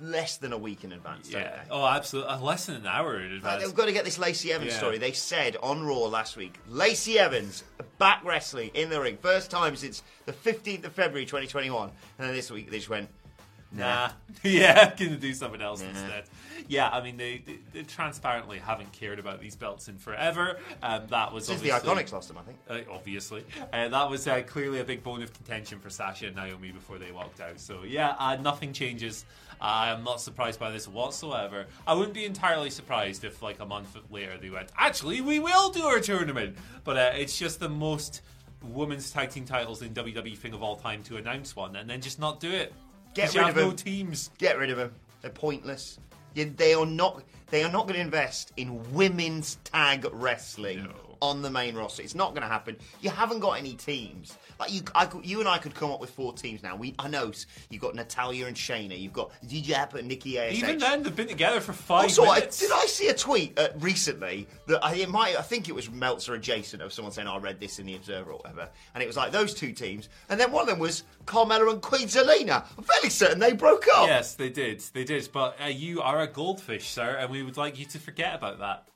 less 0.00 0.36
than 0.36 0.52
a 0.52 0.58
week 0.58 0.84
in 0.84 0.92
advance. 0.92 1.28
don't 1.28 1.42
yeah. 1.42 1.50
they? 1.64 1.70
Oh, 1.70 1.86
absolutely. 1.86 2.32
Uh, 2.32 2.40
less 2.40 2.66
than 2.66 2.76
an 2.76 2.86
hour 2.86 3.18
in 3.20 3.32
advance. 3.32 3.62
They've 3.62 3.74
got 3.74 3.86
to 3.86 3.92
get 3.92 4.04
this 4.04 4.18
Lacey 4.18 4.52
Evans 4.52 4.72
Yeah. 4.72 4.78
story. 4.78 4.98
They 4.98 5.12
said 5.12 5.56
on 5.62 5.84
Raw 5.84 5.98
last 6.06 6.36
week, 6.36 6.58
Lacey 6.68 7.18
Evans 7.18 7.64
back 7.98 8.24
wrestling 8.24 8.70
in 8.74 8.90
the 8.90 9.00
ring, 9.00 9.18
first 9.20 9.50
time 9.50 9.76
since 9.76 10.02
the 10.26 10.32
15th 10.32 10.84
of 10.84 10.92
February 10.92 11.26
2021. 11.26 11.90
And 12.18 12.28
then 12.28 12.34
this 12.34 12.50
week 12.50 12.70
they 12.70 12.78
just 12.78 12.88
went, 12.90 13.08
Nah. 13.74 14.10
yeah, 14.42 14.94
gonna 14.94 15.16
do 15.16 15.34
something 15.34 15.60
else 15.60 15.82
instead. 15.82 16.24
Yeah, 16.68 16.88
I 16.88 17.02
mean, 17.02 17.16
they, 17.16 17.42
they, 17.44 17.58
they 17.72 17.82
transparently 17.82 18.58
haven't 18.58 18.92
cared 18.92 19.18
about 19.18 19.40
these 19.40 19.54
belts 19.54 19.88
in 19.88 19.98
forever. 19.98 20.58
Um, 20.82 21.02
that 21.08 21.32
was 21.32 21.46
Since 21.46 21.60
the 21.60 21.70
Iconics 21.70 22.12
lost 22.12 22.28
them, 22.28 22.38
I 22.38 22.42
think. 22.42 22.58
Uh, 22.68 22.90
obviously, 22.92 23.44
uh, 23.72 23.88
that 23.88 24.10
was 24.10 24.26
uh, 24.26 24.42
clearly 24.42 24.80
a 24.80 24.84
big 24.84 25.02
bone 25.02 25.22
of 25.22 25.32
contention 25.34 25.78
for 25.78 25.90
Sasha 25.90 26.26
and 26.26 26.36
Naomi 26.36 26.70
before 26.70 26.98
they 26.98 27.12
walked 27.12 27.40
out. 27.40 27.60
So 27.60 27.82
yeah, 27.84 28.14
uh, 28.18 28.36
nothing 28.36 28.72
changes. 28.72 29.24
I 29.60 29.90
am 29.90 30.04
not 30.04 30.20
surprised 30.20 30.58
by 30.58 30.70
this 30.70 30.88
whatsoever. 30.88 31.66
I 31.86 31.94
wouldn't 31.94 32.14
be 32.14 32.24
entirely 32.24 32.70
surprised 32.70 33.24
if, 33.24 33.40
like 33.40 33.60
a 33.60 33.66
month 33.66 33.96
later, 34.10 34.36
they 34.38 34.50
went, 34.50 34.70
"Actually, 34.76 35.20
we 35.20 35.38
will 35.38 35.70
do 35.70 35.82
our 35.82 36.00
tournament." 36.00 36.56
But 36.82 36.96
uh, 36.96 37.12
it's 37.14 37.38
just 37.38 37.60
the 37.60 37.68
most 37.68 38.22
women's 38.62 39.10
tag 39.10 39.30
team 39.30 39.44
titles 39.44 39.82
in 39.82 39.92
WWE 39.92 40.36
thing 40.36 40.54
of 40.54 40.62
all 40.62 40.76
time 40.76 41.02
to 41.04 41.16
announce 41.16 41.54
one 41.54 41.76
and 41.76 41.88
then 41.88 42.00
just 42.00 42.18
not 42.18 42.40
do 42.40 42.50
it. 42.50 42.72
Get 43.14 43.34
rid 43.34 43.48
of 43.48 43.56
no 43.56 43.68
them. 43.68 43.76
teams. 43.76 44.30
Get 44.38 44.58
rid 44.58 44.70
of 44.70 44.76
them. 44.76 44.92
They're 45.22 45.30
pointless. 45.30 45.98
They 46.34 46.74
are 46.74 46.86
not. 46.86 47.22
They 47.48 47.62
are 47.62 47.70
not 47.70 47.82
going 47.82 47.94
to 47.94 48.00
invest 48.00 48.52
in 48.56 48.92
women's 48.92 49.56
tag 49.64 50.06
wrestling 50.12 50.84
No. 50.84 50.90
On 51.24 51.40
the 51.40 51.50
main 51.50 51.74
roster. 51.74 52.02
It's 52.02 52.14
not 52.14 52.30
going 52.32 52.42
to 52.42 52.48
happen. 52.48 52.76
You 53.00 53.08
haven't 53.08 53.40
got 53.40 53.52
any 53.52 53.74
teams. 53.74 54.36
Like 54.60 54.72
you, 54.72 54.82
I 54.94 55.08
you 55.22 55.40
and 55.40 55.48
I 55.48 55.56
could 55.58 55.74
come 55.74 55.90
up 55.90 55.98
with 56.00 56.10
four 56.10 56.34
teams 56.34 56.62
now. 56.62 56.76
We, 56.76 56.94
I 56.98 57.08
know 57.08 57.32
you've 57.70 57.80
got 57.80 57.94
Natalya 57.94 58.46
and 58.46 58.54
Shayna. 58.54 59.00
You've 59.00 59.14
got 59.14 59.32
Doudrop 59.46 59.94
and 59.94 60.06
Nikki 60.06 60.38
ASH. 60.38 60.54
Even 60.54 60.78
then, 60.78 61.02
they've 61.02 61.16
been 61.16 61.28
together 61.28 61.60
for 61.60 61.72
five 61.72 62.04
Also, 62.04 62.24
I, 62.24 62.40
did 62.40 62.70
I 62.70 62.86
see 62.86 63.08
a 63.08 63.14
tweet 63.14 63.58
uh, 63.58 63.68
recently 63.78 64.46
that 64.66 64.84
I, 64.84 64.94
it 64.96 65.08
might, 65.08 65.38
I 65.38 65.42
think 65.42 65.68
it 65.68 65.74
was 65.74 65.90
Meltzer 65.90 66.34
adjacent 66.34 66.82
of 66.82 66.92
someone 66.92 67.12
saying, 67.12 67.26
"I 67.26 67.38
read 67.38 67.58
this 67.58 67.78
in 67.78 67.86
the 67.86 67.94
Observer 67.96 68.32
or 68.32 68.38
whatever," 68.38 68.68
and 68.94 69.02
it 69.02 69.06
was 69.06 69.16
like 69.16 69.32
those 69.32 69.54
two 69.54 69.72
teams, 69.72 70.10
and 70.28 70.38
then 70.38 70.52
one 70.52 70.62
of 70.62 70.68
them 70.68 70.78
was 70.78 71.04
Carmella 71.24 71.70
and 71.72 71.80
Queen 71.80 72.06
Zelina. 72.06 72.66
I'm 72.76 72.84
fairly 72.84 73.10
certain 73.10 73.38
they 73.38 73.54
broke 73.54 73.86
up. 73.94 74.06
Yes, 74.08 74.34
they 74.34 74.50
did. 74.50 74.80
They 74.92 75.04
did. 75.04 75.28
But 75.32 75.56
uh, 75.62 75.68
you 75.68 76.02
are 76.02 76.20
a 76.20 76.26
goldfish, 76.26 76.90
sir, 76.90 77.16
and 77.18 77.30
we 77.30 77.42
would 77.42 77.56
like 77.56 77.78
you 77.78 77.86
to 77.86 77.98
forget 77.98 78.34
about 78.34 78.58
that. 78.60 78.88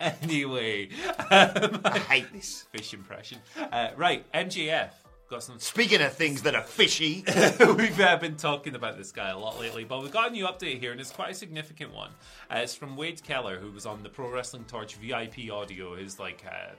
Anyway, 0.22 0.90
um, 1.30 1.80
I 1.84 1.98
hate 2.08 2.32
this. 2.32 2.66
fish 2.72 2.94
impression. 2.94 3.38
Uh, 3.56 3.88
right, 3.96 4.30
MJF. 4.32 4.90
got 5.28 5.42
some. 5.42 5.58
Speaking 5.58 6.00
of 6.02 6.12
things 6.12 6.42
that 6.42 6.54
are 6.54 6.62
fishy, 6.62 7.24
we've 7.76 8.00
uh, 8.00 8.16
been 8.16 8.36
talking 8.36 8.74
about 8.76 8.96
this 8.96 9.10
guy 9.10 9.30
a 9.30 9.38
lot 9.38 9.58
lately, 9.58 9.82
but 9.84 10.00
we've 10.02 10.12
got 10.12 10.28
a 10.28 10.30
new 10.30 10.44
update 10.46 10.78
here, 10.78 10.92
and 10.92 11.00
it's 11.00 11.10
quite 11.10 11.30
a 11.32 11.34
significant 11.34 11.92
one. 11.92 12.10
Uh, 12.50 12.58
it's 12.58 12.74
from 12.76 12.96
Wade 12.96 13.22
Keller, 13.24 13.58
who 13.58 13.72
was 13.72 13.86
on 13.86 14.02
the 14.04 14.08
Pro 14.08 14.30
Wrestling 14.30 14.64
Torch 14.66 14.94
VIP 14.96 15.50
audio, 15.52 15.96
his 15.96 16.18
like 16.20 16.44
uh, 16.46 16.74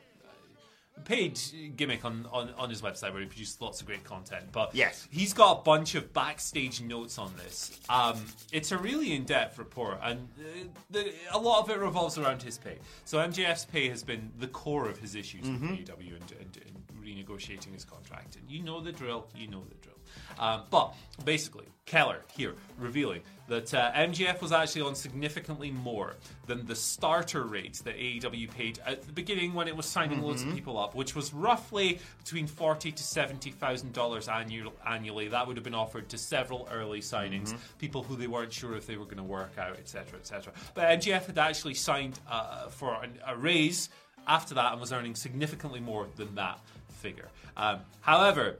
paid 1.05 1.39
gimmick 1.75 2.05
on, 2.05 2.27
on, 2.31 2.49
on 2.57 2.69
his 2.69 2.81
website 2.81 3.11
where 3.13 3.21
he 3.21 3.27
produces 3.27 3.59
lots 3.61 3.81
of 3.81 3.87
great 3.87 4.03
content. 4.03 4.45
But 4.51 4.73
Yes. 4.75 5.07
he's 5.11 5.33
got 5.33 5.59
a 5.59 5.63
bunch 5.63 5.95
of 5.95 6.13
backstage 6.13 6.81
notes 6.81 7.17
on 7.17 7.33
this. 7.37 7.79
Um, 7.89 8.23
it's 8.51 8.71
a 8.71 8.77
really 8.77 9.13
in 9.13 9.23
depth 9.25 9.57
report, 9.57 9.99
and 10.03 10.27
uh, 10.39 10.43
the, 10.89 11.13
a 11.31 11.37
lot 11.37 11.63
of 11.63 11.69
it 11.69 11.79
revolves 11.79 12.17
around 12.17 12.41
his 12.43 12.57
pay. 12.57 12.77
So 13.05 13.17
MJF's 13.19 13.65
pay 13.65 13.89
has 13.89 14.03
been 14.03 14.31
the 14.39 14.47
core 14.47 14.87
of 14.89 14.97
his 14.99 15.15
issues 15.15 15.43
with 15.49 15.61
AEW 15.61 16.15
and, 16.15 16.33
and, 16.39 16.59
and 16.65 17.03
renegotiating 17.03 17.73
his 17.73 17.85
contract. 17.85 18.35
And 18.35 18.49
you 18.49 18.61
know 18.63 18.81
the 18.81 18.91
drill. 18.91 19.27
You 19.35 19.47
know 19.47 19.63
the 19.67 19.75
drill. 19.75 19.95
Um, 20.39 20.63
but 20.69 20.93
basically, 21.25 21.65
Keller 21.85 22.21
here 22.35 22.53
revealing 22.77 23.21
that 23.47 23.73
uh, 23.73 23.91
MJF 23.93 24.41
was 24.41 24.51
actually 24.51 24.83
on 24.83 24.93
significantly 24.93 25.71
more 25.71 26.15
than 26.45 26.67
the 26.67 26.75
starter 26.75 27.43
rate 27.43 27.81
that 27.83 27.97
AEW 27.97 28.51
paid 28.51 28.79
at 28.85 29.01
the 29.01 29.11
beginning 29.11 29.55
when 29.55 29.67
it 29.67 29.75
was 29.75 29.87
signing 29.87 30.21
loads 30.21 30.43
of 30.43 30.53
people 30.53 30.77
up, 30.77 30.93
which 30.93 31.15
was 31.15 31.33
roughly 31.33 31.99
between 32.23 32.45
forty 32.45 32.91
to 32.91 33.03
seventy 33.03 33.49
thousand 33.49 33.91
dollars 33.93 34.27
annual, 34.27 34.73
annually. 34.87 35.27
That 35.27 35.47
would 35.47 35.57
have 35.57 35.63
been 35.63 35.73
offered 35.73 36.09
to 36.09 36.17
several 36.17 36.69
early 36.71 37.01
signings, 37.01 37.55
people 37.79 38.03
who 38.03 38.15
they 38.15 38.27
weren't 38.27 38.53
sure 38.53 38.75
if 38.75 38.85
they 38.85 38.97
were 38.97 39.05
going 39.05 39.17
to 39.17 39.23
work 39.23 39.57
out, 39.57 39.77
etc., 39.77 40.19
etc. 40.19 40.53
But 40.75 40.99
MJF 40.99 41.25
had 41.25 41.39
actually 41.39 41.73
signed 41.73 42.19
uh, 42.29 42.67
for 42.67 43.03
an, 43.03 43.17
a 43.25 43.35
raise 43.35 43.89
after 44.27 44.53
that 44.53 44.71
and 44.71 44.79
was 44.79 44.93
earning 44.93 45.15
significantly 45.15 45.79
more 45.79 46.07
than 46.17 46.35
that 46.35 46.59
figure. 46.99 47.29
Um, 47.57 47.79
however, 48.01 48.59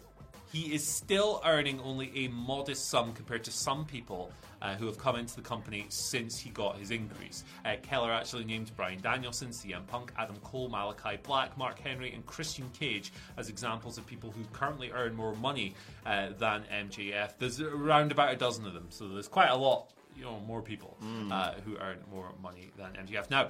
he 0.52 0.74
is 0.74 0.86
still 0.86 1.42
earning 1.46 1.80
only 1.82 2.12
a 2.26 2.28
modest 2.30 2.90
sum 2.90 3.14
compared 3.14 3.44
to 3.44 3.52
some 3.52 3.86
people 3.86 4.32
uh, 4.62 4.76
who 4.76 4.86
have 4.88 4.98
come 4.98 5.16
into 5.16 5.36
the 5.36 5.42
company 5.42 5.86
since 5.90 6.38
he 6.38 6.50
got 6.50 6.78
his 6.78 6.92
increase. 6.92 7.44
Uh, 7.66 7.76
Keller 7.82 8.12
actually 8.12 8.44
named 8.46 8.72
Bryan 8.76 9.00
Danielson, 9.02 9.50
CM 9.50 9.86
Punk, 9.88 10.12
Adam 10.18 10.36
Cole, 10.44 10.70
Malakai 10.70 11.22
Black, 11.24 11.58
Mark 11.58 11.80
Henry, 11.80 12.14
and 12.14 12.26
Christian 12.26 12.70
Cage 12.78 13.12
as 13.38 13.50
examples 13.50 13.98
of 13.98 14.06
people 14.06 14.32
who 14.32 14.44
currently 14.52 14.92
earn 14.92 15.16
more 15.16 15.36
money 15.36 15.76
uh, 16.06 16.30
than 16.38 16.64
MJF. 16.72 17.34
There's 17.38 17.62
around 17.62 18.12
about 18.12 18.34
a 18.34 18.36
dozen 18.36 18.66
of 18.66 18.74
them, 18.74 18.88
so 18.90 19.08
there's 19.08 19.28
quite 19.28 19.50
a 19.50 19.56
lot, 19.56 19.92
you 20.18 20.24
know, 20.24 20.40
more 20.42 20.62
people 20.62 20.98
uh, 21.32 21.54
who 21.66 21.78
earn 21.78 22.00
more 22.12 22.32
money 22.42 22.72
than 22.78 22.92
MJF. 22.94 23.30
Now, 23.30 23.50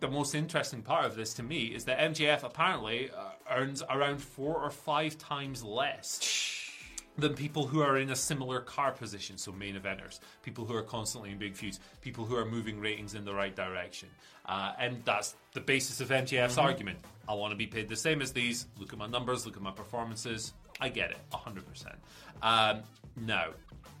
the 0.00 0.08
most 0.08 0.34
interesting 0.34 0.82
part 0.82 1.04
of 1.04 1.16
this 1.16 1.34
to 1.34 1.42
me 1.42 1.66
is 1.66 1.84
that 1.84 1.98
MJF 1.98 2.44
apparently 2.44 3.10
uh, 3.10 3.30
earns 3.50 3.82
around 3.90 4.18
four 4.18 4.56
or 4.56 4.70
five 4.70 5.18
times 5.18 5.62
less 5.62 6.64
than 7.16 7.34
people 7.34 7.66
who 7.66 7.80
are 7.80 7.98
in 7.98 8.10
a 8.10 8.16
similar 8.16 8.60
car 8.60 8.92
position, 8.92 9.36
so 9.36 9.50
main 9.50 9.74
eventers, 9.74 10.20
people 10.42 10.64
who 10.64 10.74
are 10.74 10.82
constantly 10.82 11.32
in 11.32 11.38
big 11.38 11.56
feuds, 11.56 11.80
people 12.00 12.24
who 12.24 12.36
are 12.36 12.44
moving 12.44 12.78
ratings 12.80 13.14
in 13.14 13.24
the 13.24 13.34
right 13.34 13.56
direction. 13.56 14.08
Uh, 14.46 14.72
and 14.78 15.02
that's 15.04 15.34
the 15.52 15.60
basis 15.60 16.00
of 16.00 16.10
MJF's 16.10 16.58
argument. 16.58 16.98
I 17.28 17.34
want 17.34 17.50
to 17.50 17.56
be 17.56 17.66
paid 17.66 17.88
the 17.88 17.96
same 17.96 18.22
as 18.22 18.32
these. 18.32 18.66
Look 18.78 18.92
at 18.92 18.98
my 18.98 19.08
numbers, 19.08 19.44
look 19.44 19.56
at 19.56 19.62
my 19.62 19.72
performances. 19.72 20.52
I 20.80 20.88
get 20.88 21.10
it, 21.10 21.18
100%. 21.32 21.94
Um, 22.42 22.82
now, 23.16 23.48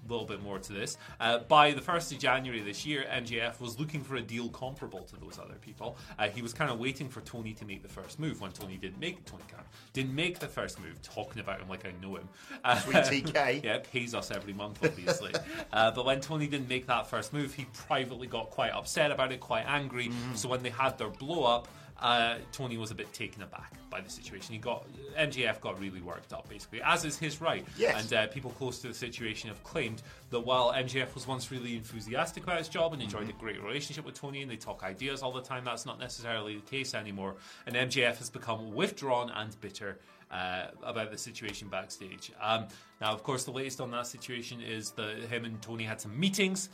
a 0.08 0.10
little 0.12 0.26
bit 0.26 0.42
more 0.42 0.58
to 0.58 0.72
this. 0.72 0.96
Uh, 1.20 1.38
by 1.38 1.72
the 1.72 1.80
1st 1.80 2.12
of 2.12 2.18
January 2.18 2.62
this 2.62 2.86
year, 2.86 3.04
MJF 3.10 3.60
was 3.60 3.78
looking 3.78 4.00
for 4.02 4.16
a 4.16 4.22
deal 4.22 4.48
comparable 4.48 5.00
to 5.00 5.16
those 5.16 5.38
other 5.38 5.56
people. 5.60 5.96
Uh, 6.18 6.28
he 6.28 6.40
was 6.40 6.54
kind 6.54 6.70
of 6.70 6.78
waiting 6.78 7.08
for 7.08 7.20
Tony 7.22 7.52
to 7.54 7.64
make 7.64 7.82
the 7.82 7.88
first 7.88 8.18
move 8.18 8.40
when 8.40 8.52
Tony 8.52 8.76
didn't 8.76 9.00
make 9.00 9.24
Tony 9.24 9.42
Khan 9.52 9.64
didn't 9.92 10.14
make 10.14 10.38
the 10.38 10.46
first 10.46 10.80
move. 10.80 11.00
Talking 11.02 11.40
about 11.40 11.60
him 11.60 11.68
like 11.68 11.84
I 11.84 11.92
know 12.00 12.16
him. 12.16 12.28
Uh, 12.64 12.78
Sweet 12.78 13.24
TK. 13.26 13.64
yeah, 13.64 13.78
pays 13.92 14.14
us 14.14 14.30
every 14.30 14.52
month, 14.52 14.78
obviously. 14.82 15.34
uh, 15.72 15.90
but 15.90 16.06
when 16.06 16.20
Tony 16.20 16.46
didn't 16.46 16.68
make 16.68 16.86
that 16.86 17.06
first 17.08 17.32
move, 17.32 17.52
he 17.54 17.66
privately 17.86 18.26
got 18.26 18.50
quite 18.50 18.72
upset 18.72 19.10
about 19.10 19.32
it, 19.32 19.40
quite 19.40 19.64
angry. 19.66 20.10
So 20.34 20.48
when 20.48 20.62
they 20.62 20.70
had 20.70 20.96
their 20.96 21.08
blow 21.08 21.44
up, 21.44 21.68
uh, 22.00 22.36
Tony 22.52 22.76
was 22.76 22.90
a 22.90 22.94
bit 22.94 23.12
taken 23.12 23.42
aback 23.42 23.72
by 23.90 24.00
the 24.00 24.10
situation. 24.10 24.52
He 24.52 24.60
got 24.60 24.86
MJF 25.18 25.60
got 25.60 25.80
really 25.80 26.00
worked 26.00 26.32
up, 26.32 26.48
basically, 26.48 26.80
as 26.82 27.04
is 27.04 27.18
his 27.18 27.40
right. 27.40 27.66
Yes. 27.76 28.02
And 28.02 28.12
uh, 28.12 28.26
people 28.28 28.50
close 28.52 28.78
to 28.80 28.88
the 28.88 28.94
situation 28.94 29.48
have 29.48 29.62
claimed 29.64 30.02
that 30.30 30.40
while 30.40 30.72
MJF 30.72 31.14
was 31.14 31.26
once 31.26 31.50
really 31.50 31.74
enthusiastic 31.74 32.44
about 32.44 32.58
his 32.58 32.68
job 32.68 32.92
and 32.92 33.02
enjoyed 33.02 33.28
a 33.28 33.32
great 33.32 33.62
relationship 33.62 34.04
with 34.04 34.14
Tony, 34.14 34.42
and 34.42 34.50
they 34.50 34.56
talk 34.56 34.84
ideas 34.84 35.22
all 35.22 35.32
the 35.32 35.42
time, 35.42 35.64
that's 35.64 35.86
not 35.86 35.98
necessarily 35.98 36.56
the 36.56 36.62
case 36.62 36.94
anymore. 36.94 37.34
And 37.66 37.74
MJF 37.74 38.18
has 38.18 38.30
become 38.30 38.74
withdrawn 38.74 39.30
and 39.30 39.60
bitter. 39.60 39.98
Uh, 40.30 40.66
about 40.82 41.10
the 41.10 41.16
situation 41.16 41.68
backstage. 41.68 42.32
Um, 42.38 42.66
now, 43.00 43.14
of 43.14 43.22
course, 43.22 43.44
the 43.44 43.50
latest 43.50 43.80
on 43.80 43.90
that 43.92 44.06
situation 44.06 44.60
is 44.60 44.90
that 44.90 45.20
him 45.30 45.46
and 45.46 45.62
Tony 45.62 45.84
had 45.84 46.02
some 46.02 46.20
meetings 46.20 46.68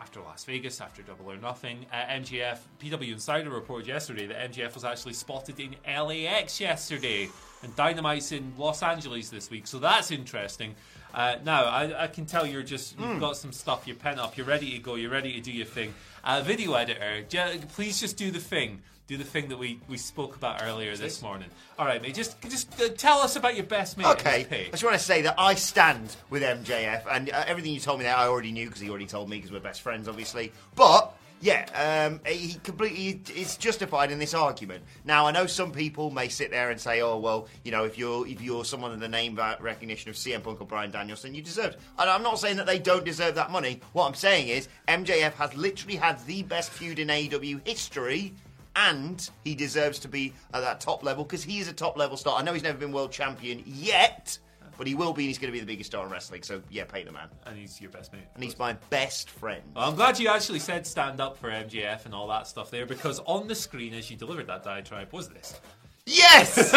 after 0.00 0.20
Las 0.20 0.44
Vegas, 0.44 0.80
after 0.80 1.02
Double 1.02 1.30
or 1.30 1.36
Nothing. 1.36 1.86
Uh, 1.92 1.96
MJF, 2.06 2.58
PW 2.80 3.12
Insider 3.12 3.50
reported 3.50 3.86
yesterday 3.88 4.26
that 4.26 4.52
MJF 4.52 4.74
was 4.74 4.84
actually 4.84 5.14
spotted 5.14 5.58
in 5.60 5.74
LAX 5.86 6.60
yesterday, 6.60 7.28
and 7.62 7.74
Dynamite's 7.76 8.32
in 8.32 8.52
Los 8.56 8.82
Angeles 8.82 9.28
this 9.30 9.50
week, 9.50 9.66
so 9.66 9.78
that's 9.78 10.10
interesting. 10.10 10.74
Uh, 11.12 11.36
now, 11.44 11.64
I, 11.64 12.04
I 12.04 12.06
can 12.06 12.26
tell 12.26 12.46
you're 12.46 12.62
just, 12.62 12.98
you've 12.98 13.18
got 13.20 13.36
some 13.36 13.52
stuff, 13.52 13.86
you're 13.86 13.96
pent 13.96 14.20
up, 14.20 14.36
you're 14.36 14.46
ready 14.46 14.70
to 14.72 14.78
go, 14.78 14.94
you're 14.94 15.10
ready 15.10 15.32
to 15.34 15.40
do 15.40 15.50
your 15.52 15.66
thing. 15.66 15.94
Uh, 16.22 16.42
video 16.44 16.74
editor, 16.74 17.22
ju- 17.28 17.60
please 17.74 17.98
just 17.98 18.16
do 18.16 18.30
the 18.30 18.38
thing. 18.40 18.82
Do 19.08 19.16
the 19.16 19.24
thing 19.24 19.48
that 19.48 19.58
we, 19.58 19.80
we 19.88 19.96
spoke 19.96 20.36
about 20.36 20.62
earlier 20.62 20.94
this 20.94 21.22
morning. 21.22 21.48
All 21.78 21.86
right, 21.86 22.02
mate. 22.02 22.14
Just 22.14 22.38
just 22.42 22.78
uh, 22.78 22.90
tell 22.90 23.20
us 23.20 23.36
about 23.36 23.56
your 23.56 23.64
best 23.64 23.96
mate. 23.96 24.06
Okay. 24.06 24.46
I 24.50 24.70
just 24.70 24.84
want 24.84 24.98
to 24.98 25.02
say 25.02 25.22
that 25.22 25.34
I 25.38 25.54
stand 25.54 26.14
with 26.28 26.42
MJF, 26.42 27.04
and 27.10 27.30
uh, 27.30 27.42
everything 27.46 27.72
you 27.72 27.80
told 27.80 28.00
me 28.00 28.04
there 28.04 28.14
I 28.14 28.26
already 28.26 28.52
knew 28.52 28.66
because 28.66 28.82
he 28.82 28.90
already 28.90 29.06
told 29.06 29.30
me 29.30 29.38
because 29.38 29.50
we're 29.50 29.60
best 29.60 29.80
friends, 29.80 30.08
obviously. 30.08 30.52
But 30.74 31.16
yeah, 31.40 32.10
um, 32.10 32.20
he 32.26 32.58
completely 32.62 33.18
is 33.34 33.56
justified 33.56 34.10
in 34.10 34.18
this 34.18 34.34
argument. 34.34 34.84
Now 35.06 35.26
I 35.26 35.30
know 35.30 35.46
some 35.46 35.72
people 35.72 36.10
may 36.10 36.28
sit 36.28 36.50
there 36.50 36.68
and 36.68 36.78
say, 36.78 37.00
"Oh 37.00 37.16
well, 37.16 37.48
you 37.64 37.72
know, 37.72 37.84
if 37.84 37.96
you're 37.96 38.26
if 38.26 38.42
you're 38.42 38.66
someone 38.66 38.92
in 38.92 39.00
the 39.00 39.08
name 39.08 39.40
recognition 39.58 40.10
of 40.10 40.16
CM 40.16 40.42
Punk 40.42 40.60
or 40.60 40.66
Bryan 40.66 40.90
Danielson, 40.90 41.34
you 41.34 41.40
deserve." 41.40 41.72
It. 41.72 41.80
And 41.98 42.10
I'm 42.10 42.22
not 42.22 42.40
saying 42.40 42.58
that 42.58 42.66
they 42.66 42.78
don't 42.78 43.06
deserve 43.06 43.36
that 43.36 43.50
money. 43.50 43.80
What 43.94 44.06
I'm 44.06 44.12
saying 44.12 44.48
is 44.48 44.68
MJF 44.86 45.32
has 45.32 45.54
literally 45.54 45.96
had 45.96 46.22
the 46.26 46.42
best 46.42 46.68
feud 46.68 46.98
in 46.98 47.08
AEW 47.08 47.66
history 47.66 48.34
and 48.78 49.28
he 49.44 49.54
deserves 49.54 49.98
to 50.00 50.08
be 50.08 50.32
at 50.54 50.60
that 50.60 50.80
top 50.80 51.02
level 51.02 51.24
because 51.24 51.42
he 51.42 51.58
is 51.58 51.68
a 51.68 51.72
top 51.72 51.96
level 51.98 52.16
star. 52.16 52.38
I 52.38 52.42
know 52.42 52.52
he's 52.52 52.62
never 52.62 52.78
been 52.78 52.92
world 52.92 53.10
champion 53.12 53.62
yet, 53.66 54.38
but 54.76 54.86
he 54.86 54.94
will 54.94 55.12
be, 55.12 55.24
and 55.24 55.28
he's 55.28 55.38
going 55.38 55.48
to 55.48 55.52
be 55.52 55.58
the 55.60 55.66
biggest 55.66 55.90
star 55.90 56.04
in 56.06 56.10
wrestling. 56.12 56.42
So 56.44 56.62
yeah, 56.70 56.84
pay 56.84 57.02
the 57.02 57.10
man, 57.10 57.28
And 57.46 57.58
he's 57.58 57.80
your 57.80 57.90
best 57.90 58.12
mate. 58.12 58.22
and 58.34 58.44
he's 58.44 58.58
my 58.58 58.74
best 58.90 59.30
friend. 59.30 59.62
Well, 59.74 59.88
I'm 59.88 59.96
glad 59.96 60.18
you 60.20 60.28
actually 60.28 60.60
said 60.60 60.86
stand 60.86 61.20
up 61.20 61.36
for 61.36 61.50
MJF 61.50 62.04
and 62.04 62.14
all 62.14 62.28
that 62.28 62.46
stuff 62.46 62.70
there 62.70 62.86
because 62.86 63.20
on 63.26 63.48
the 63.48 63.54
screen 63.56 63.92
as 63.94 64.10
you 64.10 64.16
delivered 64.16 64.46
that 64.46 64.62
diatribe 64.62 65.12
was 65.12 65.28
this. 65.28 65.60
Yes, 66.06 66.70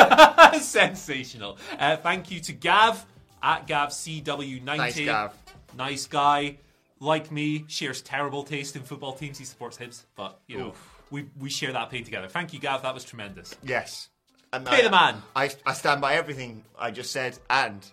Sensational. 0.67 1.57
Uh, 1.79 1.95
thank 1.97 2.31
you 2.31 2.39
to 2.41 2.53
Gav 2.53 3.05
at 3.43 3.67
GavCW90. 3.67 4.65
Nice, 4.65 4.99
Gav. 4.99 5.33
Nice 5.77 6.07
guy. 6.07 6.57
Like 6.99 7.31
me, 7.31 7.65
shares 7.67 8.01
terrible 8.01 8.43
taste 8.43 8.75
in 8.75 8.83
football 8.83 9.13
teams. 9.13 9.37
He 9.37 9.45
supports 9.45 9.77
Hibs, 9.77 10.03
but 10.15 10.39
you 10.47 10.57
know, 10.59 10.73
we, 11.11 11.27
we 11.39 11.49
share 11.49 11.71
that 11.73 11.89
pain 11.91 12.03
together. 12.03 12.27
Thank 12.27 12.53
you, 12.53 12.59
Gav. 12.59 12.81
That 12.83 12.93
was 12.93 13.03
tremendous. 13.03 13.55
yes. 13.63 14.09
And 14.53 14.65
Pay 14.65 14.79
I- 14.79 14.81
the 14.81 14.89
man. 14.91 15.21
I, 15.35 15.49
I 15.65 15.73
stand 15.73 16.01
by 16.01 16.15
everything 16.15 16.63
I 16.77 16.91
just 16.91 17.11
said, 17.11 17.37
and 17.49 17.85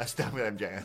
I 0.00 0.06
stand 0.06 0.32
with 0.32 0.42
MJF. 0.58 0.84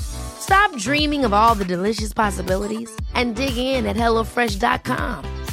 Stop 0.00 0.76
dreaming 0.78 1.24
of 1.24 1.32
all 1.32 1.54
the 1.54 1.64
delicious 1.64 2.12
possibilities 2.12 2.90
and 3.14 3.34
dig 3.34 3.56
in 3.56 3.86
at 3.86 3.96
HelloFresh.com. 3.96 5.44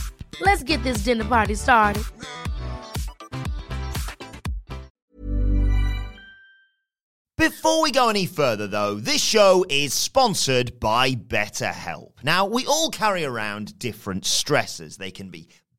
Let's 0.41 0.63
get 0.63 0.83
this 0.83 0.99
dinner 0.99 1.25
party 1.25 1.55
started. 1.55 2.03
Before 7.43 7.81
we 7.81 7.91
go 7.91 8.09
any 8.09 8.25
further, 8.25 8.67
though, 8.67 8.95
this 8.95 9.21
show 9.21 9.65
is 9.67 9.93
sponsored 9.93 10.79
by 10.79 11.11
BetterHelp. 11.11 12.23
Now, 12.23 12.45
we 12.45 12.65
all 12.65 12.89
carry 12.89 13.25
around 13.25 13.77
different 13.79 14.23
stressors. 14.23 14.97
They 14.97 15.11
can 15.11 15.29
be 15.29 15.49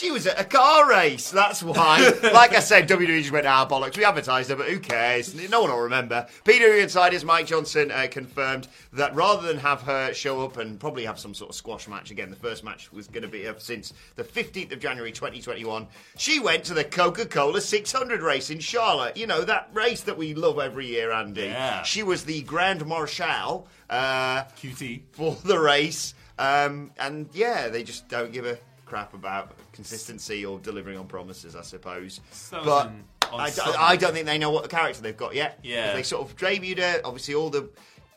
She 0.00 0.10
was 0.10 0.26
at 0.26 0.40
a 0.40 0.44
car 0.44 0.88
race, 0.88 1.30
that's 1.30 1.62
why. 1.62 2.00
like 2.32 2.54
I 2.54 2.60
said, 2.60 2.88
WWE 2.88 3.18
just 3.18 3.32
went, 3.32 3.44
ah, 3.44 3.68
bollocks, 3.68 3.98
we 3.98 4.04
advertised 4.06 4.48
her, 4.48 4.56
but 4.56 4.66
who 4.66 4.78
cares? 4.78 5.34
No 5.50 5.60
one 5.60 5.70
will 5.70 5.80
remember. 5.80 6.26
PW 6.46 6.82
Insiders 6.82 7.22
Mike 7.22 7.44
Johnson 7.44 7.90
uh, 7.90 8.06
confirmed 8.10 8.68
that 8.94 9.14
rather 9.14 9.46
than 9.46 9.58
have 9.58 9.82
her 9.82 10.14
show 10.14 10.42
up 10.42 10.56
and 10.56 10.80
probably 10.80 11.04
have 11.04 11.18
some 11.18 11.34
sort 11.34 11.50
of 11.50 11.54
squash 11.54 11.86
match 11.86 12.10
again, 12.10 12.30
the 12.30 12.36
first 12.36 12.64
match 12.64 12.90
was 12.94 13.08
going 13.08 13.24
to 13.24 13.28
be 13.28 13.46
up 13.46 13.60
since 13.60 13.92
the 14.16 14.24
15th 14.24 14.72
of 14.72 14.80
January 14.80 15.12
2021, 15.12 15.86
she 16.16 16.40
went 16.40 16.64
to 16.64 16.72
the 16.72 16.84
Coca 16.84 17.26
Cola 17.26 17.60
600 17.60 18.22
race 18.22 18.48
in 18.48 18.58
Charlotte. 18.58 19.18
You 19.18 19.26
know, 19.26 19.44
that 19.44 19.68
race 19.74 20.00
that 20.04 20.16
we 20.16 20.32
love 20.32 20.58
every 20.58 20.86
year, 20.86 21.12
Andy. 21.12 21.42
Yeah. 21.42 21.82
She 21.82 22.02
was 22.02 22.24
the 22.24 22.40
Grand 22.40 22.86
Marshal 22.86 23.68
uh, 23.90 24.44
QT. 24.44 25.02
for 25.12 25.36
the 25.44 25.58
race. 25.58 26.14
Um, 26.38 26.90
and 26.98 27.28
yeah, 27.34 27.68
they 27.68 27.82
just 27.82 28.08
don't 28.08 28.32
give 28.32 28.46
a 28.46 28.58
crap 28.90 29.14
about 29.14 29.52
consistency 29.72 30.44
or 30.44 30.58
delivering 30.58 30.98
on 30.98 31.06
promises, 31.06 31.54
I 31.54 31.62
suppose. 31.62 32.20
So 32.32 32.60
but 32.64 32.88
on 33.32 33.40
I, 33.40 33.46
d- 33.46 33.52
Sunday- 33.52 33.78
I 33.78 33.94
don't 33.96 34.12
think 34.12 34.26
they 34.26 34.36
know 34.36 34.50
what 34.50 34.64
the 34.64 34.68
character 34.68 35.00
they've 35.00 35.16
got 35.16 35.32
yet. 35.34 35.60
Yeah. 35.62 35.94
They 35.94 36.02
sort 36.02 36.28
of 36.28 36.36
debuted 36.36 36.78
her, 36.80 37.00
obviously, 37.04 37.34
all 37.34 37.50
the 37.50 37.70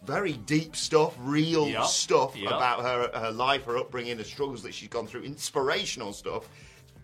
very 0.04 0.34
deep 0.34 0.76
stuff, 0.76 1.16
real 1.20 1.68
Yep, 1.70 1.84
stuff 1.86 2.36
yep. 2.36 2.52
about 2.52 2.82
her, 2.82 3.12
her 3.20 3.32
life, 3.32 3.66
her 3.66 3.78
upbringing, 3.78 4.18
the 4.18 4.24
struggles 4.24 4.64
that 4.64 4.74
she's 4.74 4.90
gone 4.90 5.06
through, 5.06 5.22
inspirational 5.22 6.12
stuff. 6.12 6.50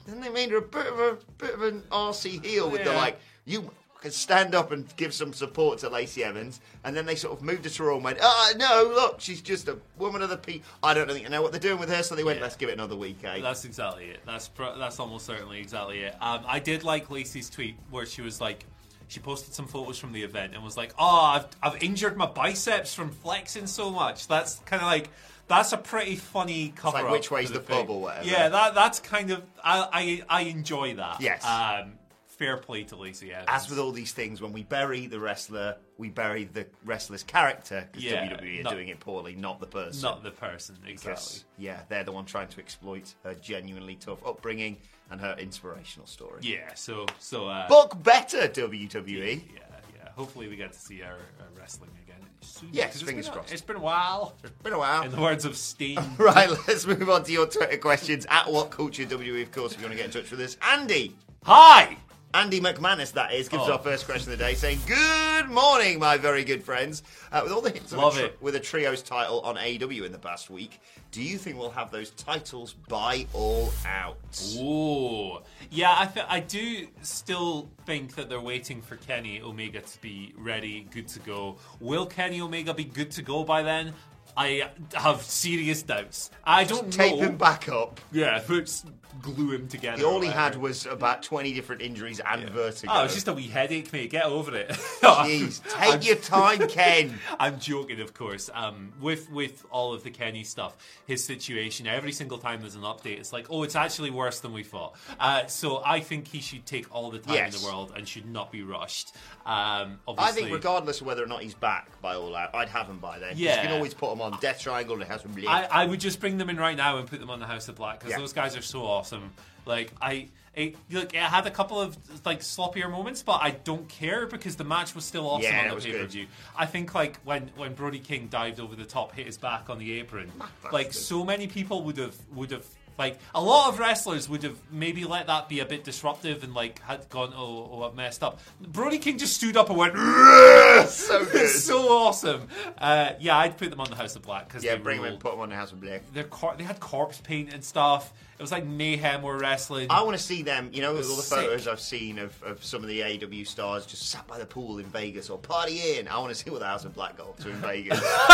Then 0.07 0.19
they 0.19 0.29
made 0.29 0.49
her 0.49 0.57
a 0.57 0.61
bit 0.63 0.87
of 0.87 0.99
a 0.99 1.17
bit 1.37 1.53
of 1.53 1.61
an 1.61 1.83
RC 1.91 2.43
heel 2.43 2.69
with 2.71 2.83
the 2.83 2.91
like, 2.93 3.19
you 3.45 3.69
can 4.01 4.11
stand 4.11 4.55
up 4.55 4.71
and 4.71 4.85
give 4.95 5.13
some 5.13 5.33
support 5.33 5.79
to 5.79 5.89
Lacey 5.89 6.23
Evans, 6.23 6.61
and 6.85 6.95
then 6.95 7.05
they 7.05 7.15
sort 7.15 7.37
of 7.37 7.43
moved 7.43 7.65
her 7.65 7.69
to 7.69 7.83
Raw 7.83 7.95
and 7.95 8.03
went, 8.03 8.19
ah, 8.21 8.53
no, 8.57 8.91
look, 8.95 9.19
she's 9.19 9.41
just 9.41 9.67
a 9.67 9.77
woman 9.97 10.21
of 10.21 10.29
the 10.29 10.37
people. 10.37 10.67
I 10.81 10.93
don't 10.93 11.07
think 11.09 11.23
they 11.25 11.29
know 11.29 11.41
what 11.41 11.51
they're 11.51 11.59
doing 11.59 11.79
with 11.79 11.89
her, 11.89 12.01
so 12.01 12.15
they 12.15 12.23
went, 12.23 12.37
Yeah. 12.37 12.43
let's 12.43 12.55
give 12.55 12.69
it 12.69 12.73
another 12.73 12.95
week, 12.95 13.17
eh? 13.23 13.41
That's 13.41 13.65
exactly 13.65 14.05
it. 14.05 14.21
That's 14.25 14.47
pro- 14.47 14.77
that's 14.77 14.99
almost 14.99 15.25
certainly 15.25 15.59
exactly 15.59 15.99
it. 16.03 16.15
Um, 16.21 16.43
I 16.47 16.59
did 16.59 16.83
like 16.85 17.09
Lacey's 17.11 17.49
tweet 17.49 17.75
where 17.89 18.05
she 18.05 18.21
was 18.21 18.39
like, 18.39 18.65
she 19.09 19.19
posted 19.19 19.53
some 19.53 19.67
photos 19.67 19.97
from 19.97 20.13
the 20.13 20.21
event 20.23 20.53
and 20.53 20.63
was 20.63 20.77
like, 20.77 20.93
"Oh, 20.99 21.21
I've 21.21 21.47
I've 21.63 21.81
injured 21.81 22.15
my 22.15 22.27
biceps 22.27 22.93
from 22.93 23.09
flexing 23.09 23.65
so 23.65 23.89
much." 23.89 24.27
That's 24.27 24.59
kind 24.65 24.81
of 24.83 24.87
like. 24.87 25.09
That's 25.47 25.73
a 25.73 25.77
pretty 25.77 26.15
funny 26.15 26.71
cover. 26.75 27.01
like 27.01 27.11
which 27.11 27.31
way's 27.31 27.47
the, 27.49 27.57
the 27.57 27.65
pub 27.65 27.89
or 27.89 28.01
whatever. 28.01 28.27
Yeah, 28.27 28.49
that 28.49 28.75
that's 28.75 28.99
kind 28.99 29.31
of 29.31 29.41
I 29.63 30.21
I, 30.29 30.41
I 30.41 30.41
enjoy 30.43 30.93
that. 30.93 31.21
Yes. 31.21 31.43
Um, 31.43 31.93
fair 32.39 32.57
play 32.57 32.83
to 32.85 32.95
Lacey 32.95 33.31
Evans. 33.33 33.47
As 33.49 33.69
with 33.69 33.77
all 33.77 33.91
these 33.91 34.13
things, 34.13 34.41
when 34.41 34.51
we 34.53 34.63
bury 34.63 35.05
the 35.07 35.19
wrestler, 35.19 35.75
we 35.97 36.09
bury 36.09 36.45
the 36.45 36.65
wrestler's 36.85 37.21
character 37.21 37.87
because 37.91 38.03
Yeah, 38.05 38.29
WWE 38.29 38.61
are 38.61 38.63
not- 38.63 38.73
doing 38.73 38.87
it 38.87 38.99
poorly, 39.01 39.35
not 39.35 39.59
the 39.59 39.67
person. 39.67 40.01
not 40.01 40.23
the 40.23 40.31
person 40.31 40.75
exactly. 40.87 41.11
Because, 41.11 41.45
yeah, 41.57 41.81
they're 41.89 42.05
the 42.05 42.13
one 42.13 42.25
trying 42.25 42.47
to 42.47 42.59
exploit 42.59 43.13
her 43.23 43.35
genuinely 43.35 43.95
tough 43.95 44.25
upbringing 44.25 44.77
and 45.11 45.19
her 45.19 45.35
inspirational 45.37 46.07
story. 46.07 46.39
Yeah. 46.41 46.73
So 46.75 47.05
so. 47.19 47.47
Uh, 47.47 47.67
Book 47.67 48.01
better, 48.01 48.47
WWE. 48.47 49.43
Yeah, 49.53 49.59
yeah. 49.95 50.09
Hopefully 50.15 50.47
we 50.47 50.55
get 50.55 50.71
to 50.73 50.79
see 50.79 51.01
our, 51.03 51.13
uh, 51.13 51.43
wrestling 51.57 51.91
again 52.07 52.25
soon. 52.41 52.69
Yes, 52.71 52.93
it's 52.95 53.03
fingers 53.03 53.25
been 53.25 53.33
a- 53.33 53.35
crossed. 53.37 53.51
It's 53.53 53.61
been 53.61 53.75
a 53.75 53.81
while. 53.81 54.35
It's 54.43 54.51
been 54.63 54.73
a 54.73 54.79
while. 54.79 55.03
In 55.03 55.11
the 55.11 55.19
words 55.19 55.43
of 55.43 55.57
Steen. 55.57 55.99
Right, 56.17 56.49
let's 56.67 56.85
move 56.85 57.09
on 57.09 57.23
to 57.25 57.31
your 57.33 57.47
Twitter 57.47 57.77
questions. 57.77 58.25
At 58.29 58.49
What 58.49 58.69
Culture 58.71 59.03
WWE, 59.05 59.41
of 59.43 59.51
course, 59.51 59.73
if 59.73 59.79
you 59.79 59.85
want 59.87 59.93
to 59.93 59.97
get 59.97 60.05
in 60.15 60.21
touch 60.21 60.31
with 60.31 60.39
us. 60.39 60.55
Andy. 60.61 61.15
Hi! 61.43 61.97
Andy 62.31 62.61
McManus, 62.61 63.13
that 63.13 63.33
is, 63.33 63.49
gives 63.49 63.63
us 63.63 63.69
Oh. 63.69 63.73
our 63.73 63.79
first 63.79 64.05
question 64.05 64.31
of 64.31 64.37
the 64.37 64.43
day, 64.45 64.53
saying, 64.53 64.79
"Good 64.85 65.49
morning, 65.49 65.97
my 65.97 66.15
very 66.17 66.43
good 66.43 66.63
friends. 66.63 67.01
Uh, 67.31 67.41
with 67.43 67.51
all 67.51 67.61
the 67.61 67.71
hits 67.71 67.91
of 67.91 67.97
a 67.97 68.11
tri- 68.11 68.21
it. 68.25 68.37
with 68.39 68.55
a 68.55 68.59
trios 68.59 69.01
title 69.01 69.41
on 69.41 69.57
AEW 69.57 70.03
in 70.05 70.11
the 70.11 70.19
past 70.19 70.47
week, 70.51 70.79
do 71.11 71.23
you 71.23 71.39
think 71.39 71.57
we'll 71.57 71.71
have 71.71 71.89
those 71.89 72.11
titles 72.11 72.73
by 72.87 73.25
all 73.33 73.73
out?" 73.83 74.17
Ooh. 74.57 75.39
Yeah, 75.71 75.95
I, 75.97 76.05
th- 76.05 76.25
I 76.29 76.39
do 76.41 76.87
still 77.01 77.67
think 77.87 78.13
that 78.15 78.29
they're 78.29 78.39
waiting 78.39 78.83
for 78.83 78.97
Kenny 78.97 79.41
Omega 79.41 79.81
to 79.81 80.01
be 80.01 80.33
ready, 80.37 80.87
good 80.91 81.07
to 81.09 81.19
go. 81.19 81.57
Will 81.79 82.05
Kenny 82.05 82.41
Omega 82.41 82.75
be 82.75 82.83
good 82.83 83.09
to 83.11 83.23
go 83.23 83.43
by 83.43 83.63
then? 83.63 83.95
I 84.37 84.69
have 84.93 85.21
serious 85.23 85.83
doubts. 85.83 86.29
I 86.43 86.63
don't 86.63 86.91
Tape 86.91 87.15
know. 87.17 87.23
him 87.23 87.37
back 87.37 87.67
up. 87.69 87.99
Yeah, 88.11 88.41
but 88.47 88.83
glue 89.21 89.51
him 89.51 89.67
together. 89.67 89.97
The 90.01 90.07
all 90.07 90.21
he 90.21 90.29
had 90.29 90.55
was 90.55 90.85
about 90.85 91.23
twenty 91.23 91.53
different 91.53 91.81
injuries 91.81 92.21
and 92.25 92.49
vertigo. 92.49 92.91
Oh, 92.95 93.03
it's 93.03 93.15
just 93.15 93.27
a 93.27 93.33
wee 93.33 93.47
headache, 93.47 93.91
mate. 93.91 94.11
Get 94.11 94.23
over 94.25 94.55
it. 94.55 94.69
Jeez, 95.01 95.61
take 95.63 95.89
I'm- 95.91 96.01
your 96.01 96.15
time, 96.17 96.67
Ken. 96.69 97.19
I'm 97.39 97.59
joking, 97.59 97.99
of 97.99 98.13
course. 98.13 98.49
Um, 98.53 98.93
with 99.01 99.29
with 99.31 99.65
all 99.71 99.93
of 99.93 100.03
the 100.03 100.11
Kenny 100.11 100.43
stuff, 100.43 100.77
his 101.05 101.23
situation. 101.23 101.85
Every 101.87 102.11
single 102.13 102.37
time 102.37 102.61
there's 102.61 102.75
an 102.75 102.81
update, 102.83 103.19
it's 103.19 103.33
like, 103.33 103.47
oh, 103.49 103.63
it's 103.63 103.75
actually 103.75 104.11
worse 104.11 104.39
than 104.39 104.53
we 104.53 104.63
thought. 104.63 104.95
Uh, 105.19 105.47
so 105.47 105.81
I 105.85 105.99
think 105.99 106.27
he 106.27 106.39
should 106.39 106.65
take 106.65 106.93
all 106.95 107.11
the 107.11 107.19
time 107.19 107.45
in 107.45 107.51
the 107.51 107.63
world 107.65 107.91
and 107.95 108.07
should 108.07 108.29
not 108.29 108.51
be 108.51 108.61
rushed. 108.63 109.13
Um, 109.45 109.99
I 110.17 110.31
think, 110.31 110.51
regardless 110.51 111.01
of 111.01 111.07
whether 111.07 111.23
or 111.23 111.27
not 111.27 111.41
he's 111.41 111.55
back 111.55 111.99
by 112.01 112.15
all 112.15 112.35
out, 112.35 112.53
I'd 112.55 112.69
have 112.69 112.87
him 112.87 112.99
by 112.99 113.19
then. 113.19 113.31
'Cause 113.31 113.39
Yeah. 113.39 113.55
you 113.61 113.67
can 113.67 113.71
always 113.75 113.93
put 113.93 114.11
him 114.13 114.18
on 114.21 114.37
Death 114.39 114.59
Triangle 114.61 114.95
and 114.95 115.03
House 115.03 115.25
of 115.25 115.35
Black. 115.35 115.69
I, 115.71 115.83
I 115.83 115.85
would 115.85 115.99
just 115.99 116.19
bring 116.19 116.37
them 116.37 116.49
in 116.49 116.57
right 116.57 116.77
now 116.77 116.97
and 116.97 117.07
put 117.07 117.19
them 117.19 117.29
on 117.29 117.39
the 117.39 117.45
House 117.47 117.67
of 117.69 117.75
Black 117.75 117.99
because 117.99 118.11
Yeah. 118.11 118.17
those 118.19 118.33
guys 118.33 118.55
are 118.57 118.61
so 118.61 118.83
awesome. 118.85 119.31
Like 119.65 119.91
I, 120.01 120.29
it, 120.55 120.75
look, 120.89 121.13
it 121.13 121.19
had 121.19 121.45
a 121.45 121.51
couple 121.51 121.79
of 121.79 121.95
like 122.25 122.39
sloppier 122.39 122.89
moments, 122.89 123.21
but 123.21 123.39
I 123.41 123.51
don't 123.51 123.87
care 123.87 124.25
because 124.25 124.55
the 124.55 124.63
match 124.63 124.95
was 124.95 125.05
still 125.05 125.27
awesome 125.29 125.43
Yeah, 125.51 125.69
on 125.71 125.77
the 125.77 125.83
pay 125.85 125.91
per 125.91 126.05
view. 126.05 126.25
I 126.57 126.65
think 126.65 126.95
like 126.95 127.17
when 127.23 127.51
when 127.55 127.73
Brody 127.75 127.99
King 127.99 128.27
dived 128.29 128.59
over 128.59 128.75
the 128.75 128.85
top, 128.85 129.13
hit 129.13 129.25
his 129.27 129.37
back 129.37 129.69
on 129.69 129.77
the 129.77 129.91
apron, 129.99 130.31
like 130.71 130.87
good. 130.87 130.95
so 130.95 131.23
many 131.23 131.47
people 131.47 131.83
would 131.83 131.97
have 131.97 132.15
would 132.33 132.51
have. 132.51 132.65
Like 132.97 133.19
a 133.33 133.41
lot 133.41 133.69
of 133.69 133.79
wrestlers 133.79 134.27
would 134.27 134.43
have 134.43 134.57
maybe 134.71 135.05
let 135.05 135.27
that 135.27 135.47
be 135.47 135.59
a 135.61 135.65
bit 135.65 135.83
disruptive 135.83 136.43
and 136.43 136.53
like 136.53 136.79
had 136.81 137.07
gone 137.09 137.33
oh, 137.35 137.69
oh 137.71 137.83
I've 137.83 137.95
messed 137.95 138.23
up. 138.23 138.39
Brody 138.59 138.97
King 138.97 139.17
just 139.17 139.35
stood 139.35 139.55
up 139.55 139.69
and 139.69 139.77
went 139.77 139.95
so 140.89 141.25
good. 141.25 141.49
so 141.49 141.97
awesome. 141.97 142.47
Uh, 142.77 143.11
yeah, 143.19 143.37
I'd 143.37 143.57
put 143.57 143.69
them 143.69 143.79
on 143.79 143.89
the 143.89 143.95
House 143.95 144.15
of 144.15 144.21
Black 144.21 144.47
because 144.47 144.63
yeah, 144.63 144.75
they 144.75 144.81
bring 144.81 145.01
them 145.01 145.13
in, 145.13 145.19
put 145.19 145.31
them 145.31 145.39
on 145.39 145.49
the 145.49 145.55
House 145.55 145.71
of 145.71 145.79
Black. 145.81 146.01
Cor- 146.29 146.55
they 146.57 146.63
had 146.63 146.79
corpse 146.79 147.19
paint 147.21 147.53
and 147.53 147.63
stuff. 147.63 148.13
It 148.37 148.41
was 148.41 148.53
like 148.53 148.65
mayhem 148.65 149.21
were 149.21 149.37
wrestling. 149.37 149.87
I 149.89 150.01
want 150.03 150.15
to 150.17 150.23
see 150.23 150.43
them, 150.43 150.69
you 150.71 150.81
know, 150.81 150.91
all 150.91 150.95
the 150.95 151.03
Sick. 151.03 151.39
photos 151.39 151.67
I've 151.67 151.81
seen 151.81 152.19
of, 152.19 152.41
of 152.43 152.63
some 152.63 152.81
of 152.83 152.87
the 152.87 153.01
AEW 153.01 153.45
stars 153.45 153.85
just 153.85 154.09
sat 154.09 154.25
by 154.27 154.39
the 154.39 154.45
pool 154.45 154.77
in 154.77 154.85
Vegas 154.85 155.29
or 155.29 155.37
partying. 155.37 156.07
I 156.07 156.17
want 156.19 156.29
to 156.29 156.35
see 156.35 156.49
what 156.49 156.61
the 156.61 156.65
House 156.65 156.85
of 156.85 156.95
Black 156.95 157.17
got 157.17 157.27
up 157.27 157.39
to 157.39 157.49
in 157.49 157.57
Vegas. 157.57 157.99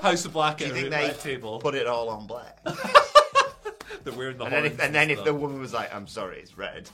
House 0.00 0.24
of 0.24 0.32
Black 0.32 0.56
Do 0.56 0.66
you 0.68 0.72
think 0.72 0.88
they 0.88 1.10
table. 1.20 1.58
put 1.58 1.74
it 1.74 1.86
all 1.86 2.08
on 2.08 2.26
black? 2.26 2.58
They're 4.04 4.14
wearing 4.14 4.38
the 4.38 4.44
And 4.44 4.52
then, 4.52 4.64
if, 4.64 4.80
and 4.80 4.94
then 4.94 5.10
if 5.10 5.24
the 5.24 5.34
woman 5.34 5.60
was 5.60 5.72
like, 5.72 5.94
"I'm 5.94 6.06
sorry, 6.06 6.38
it's 6.40 6.56
red," 6.56 6.88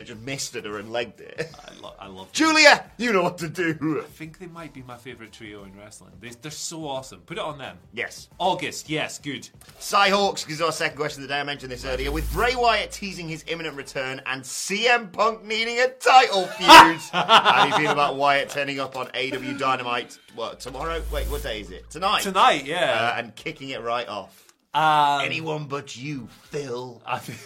I 0.00 0.02
just 0.02 0.20
missed 0.20 0.54
misted 0.54 0.64
her 0.64 0.78
and 0.78 0.90
legged 0.90 1.20
it. 1.20 1.50
I, 1.68 1.78
lo- 1.82 1.94
I 1.98 2.06
love. 2.06 2.32
Julia, 2.32 2.90
you 2.96 3.12
know 3.12 3.22
what 3.22 3.36
to 3.38 3.48
do. 3.50 4.00
I 4.02 4.08
think 4.08 4.38
they 4.38 4.46
might 4.46 4.72
be 4.72 4.82
my 4.82 4.96
favorite 4.96 5.30
trio 5.30 5.64
in 5.64 5.76
wrestling. 5.76 6.12
They, 6.20 6.30
they're 6.30 6.50
so 6.50 6.88
awesome. 6.88 7.20
Put 7.20 7.36
it 7.36 7.42
on 7.42 7.58
them. 7.58 7.76
Yes. 7.92 8.30
August, 8.38 8.88
yes, 8.88 9.18
good. 9.18 9.46
Cyhawks 9.78 10.48
is 10.48 10.62
our 10.62 10.72
second 10.72 10.96
question 10.96 11.22
of 11.22 11.28
the 11.28 11.34
day. 11.34 11.40
I 11.40 11.42
mentioned 11.42 11.70
this 11.70 11.84
earlier. 11.84 12.10
With 12.10 12.32
Bray 12.32 12.54
Wyatt 12.56 12.92
teasing 12.92 13.28
his 13.28 13.44
imminent 13.46 13.76
return 13.76 14.22
and 14.24 14.42
CM 14.42 15.12
Punk 15.12 15.44
needing 15.44 15.78
a 15.78 15.88
title 15.88 16.46
feud, 16.58 17.00
how 17.12 17.64
do 17.64 17.68
you 17.68 17.76
feel 17.82 17.92
about 17.92 18.16
Wyatt 18.16 18.48
turning 18.48 18.80
up 18.80 18.96
on 18.96 19.08
AW 19.08 19.58
Dynamite? 19.58 20.18
What 20.34 20.60
tomorrow? 20.60 21.02
Wait, 21.12 21.28
what 21.28 21.42
day 21.42 21.60
is 21.60 21.70
it? 21.70 21.90
Tonight. 21.90 22.22
Tonight, 22.22 22.64
yeah. 22.64 23.12
Uh, 23.14 23.18
and 23.18 23.34
kicking 23.34 23.68
it 23.68 23.82
right 23.82 24.08
off. 24.08 24.49
Um, 24.72 25.22
Anyone 25.24 25.64
but 25.66 25.96
you, 25.96 26.28
Phil. 26.44 27.02
I 27.04 27.18
think- 27.18 27.40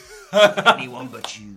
Anyone 0.67 1.09
but 1.09 1.39
you. 1.39 1.57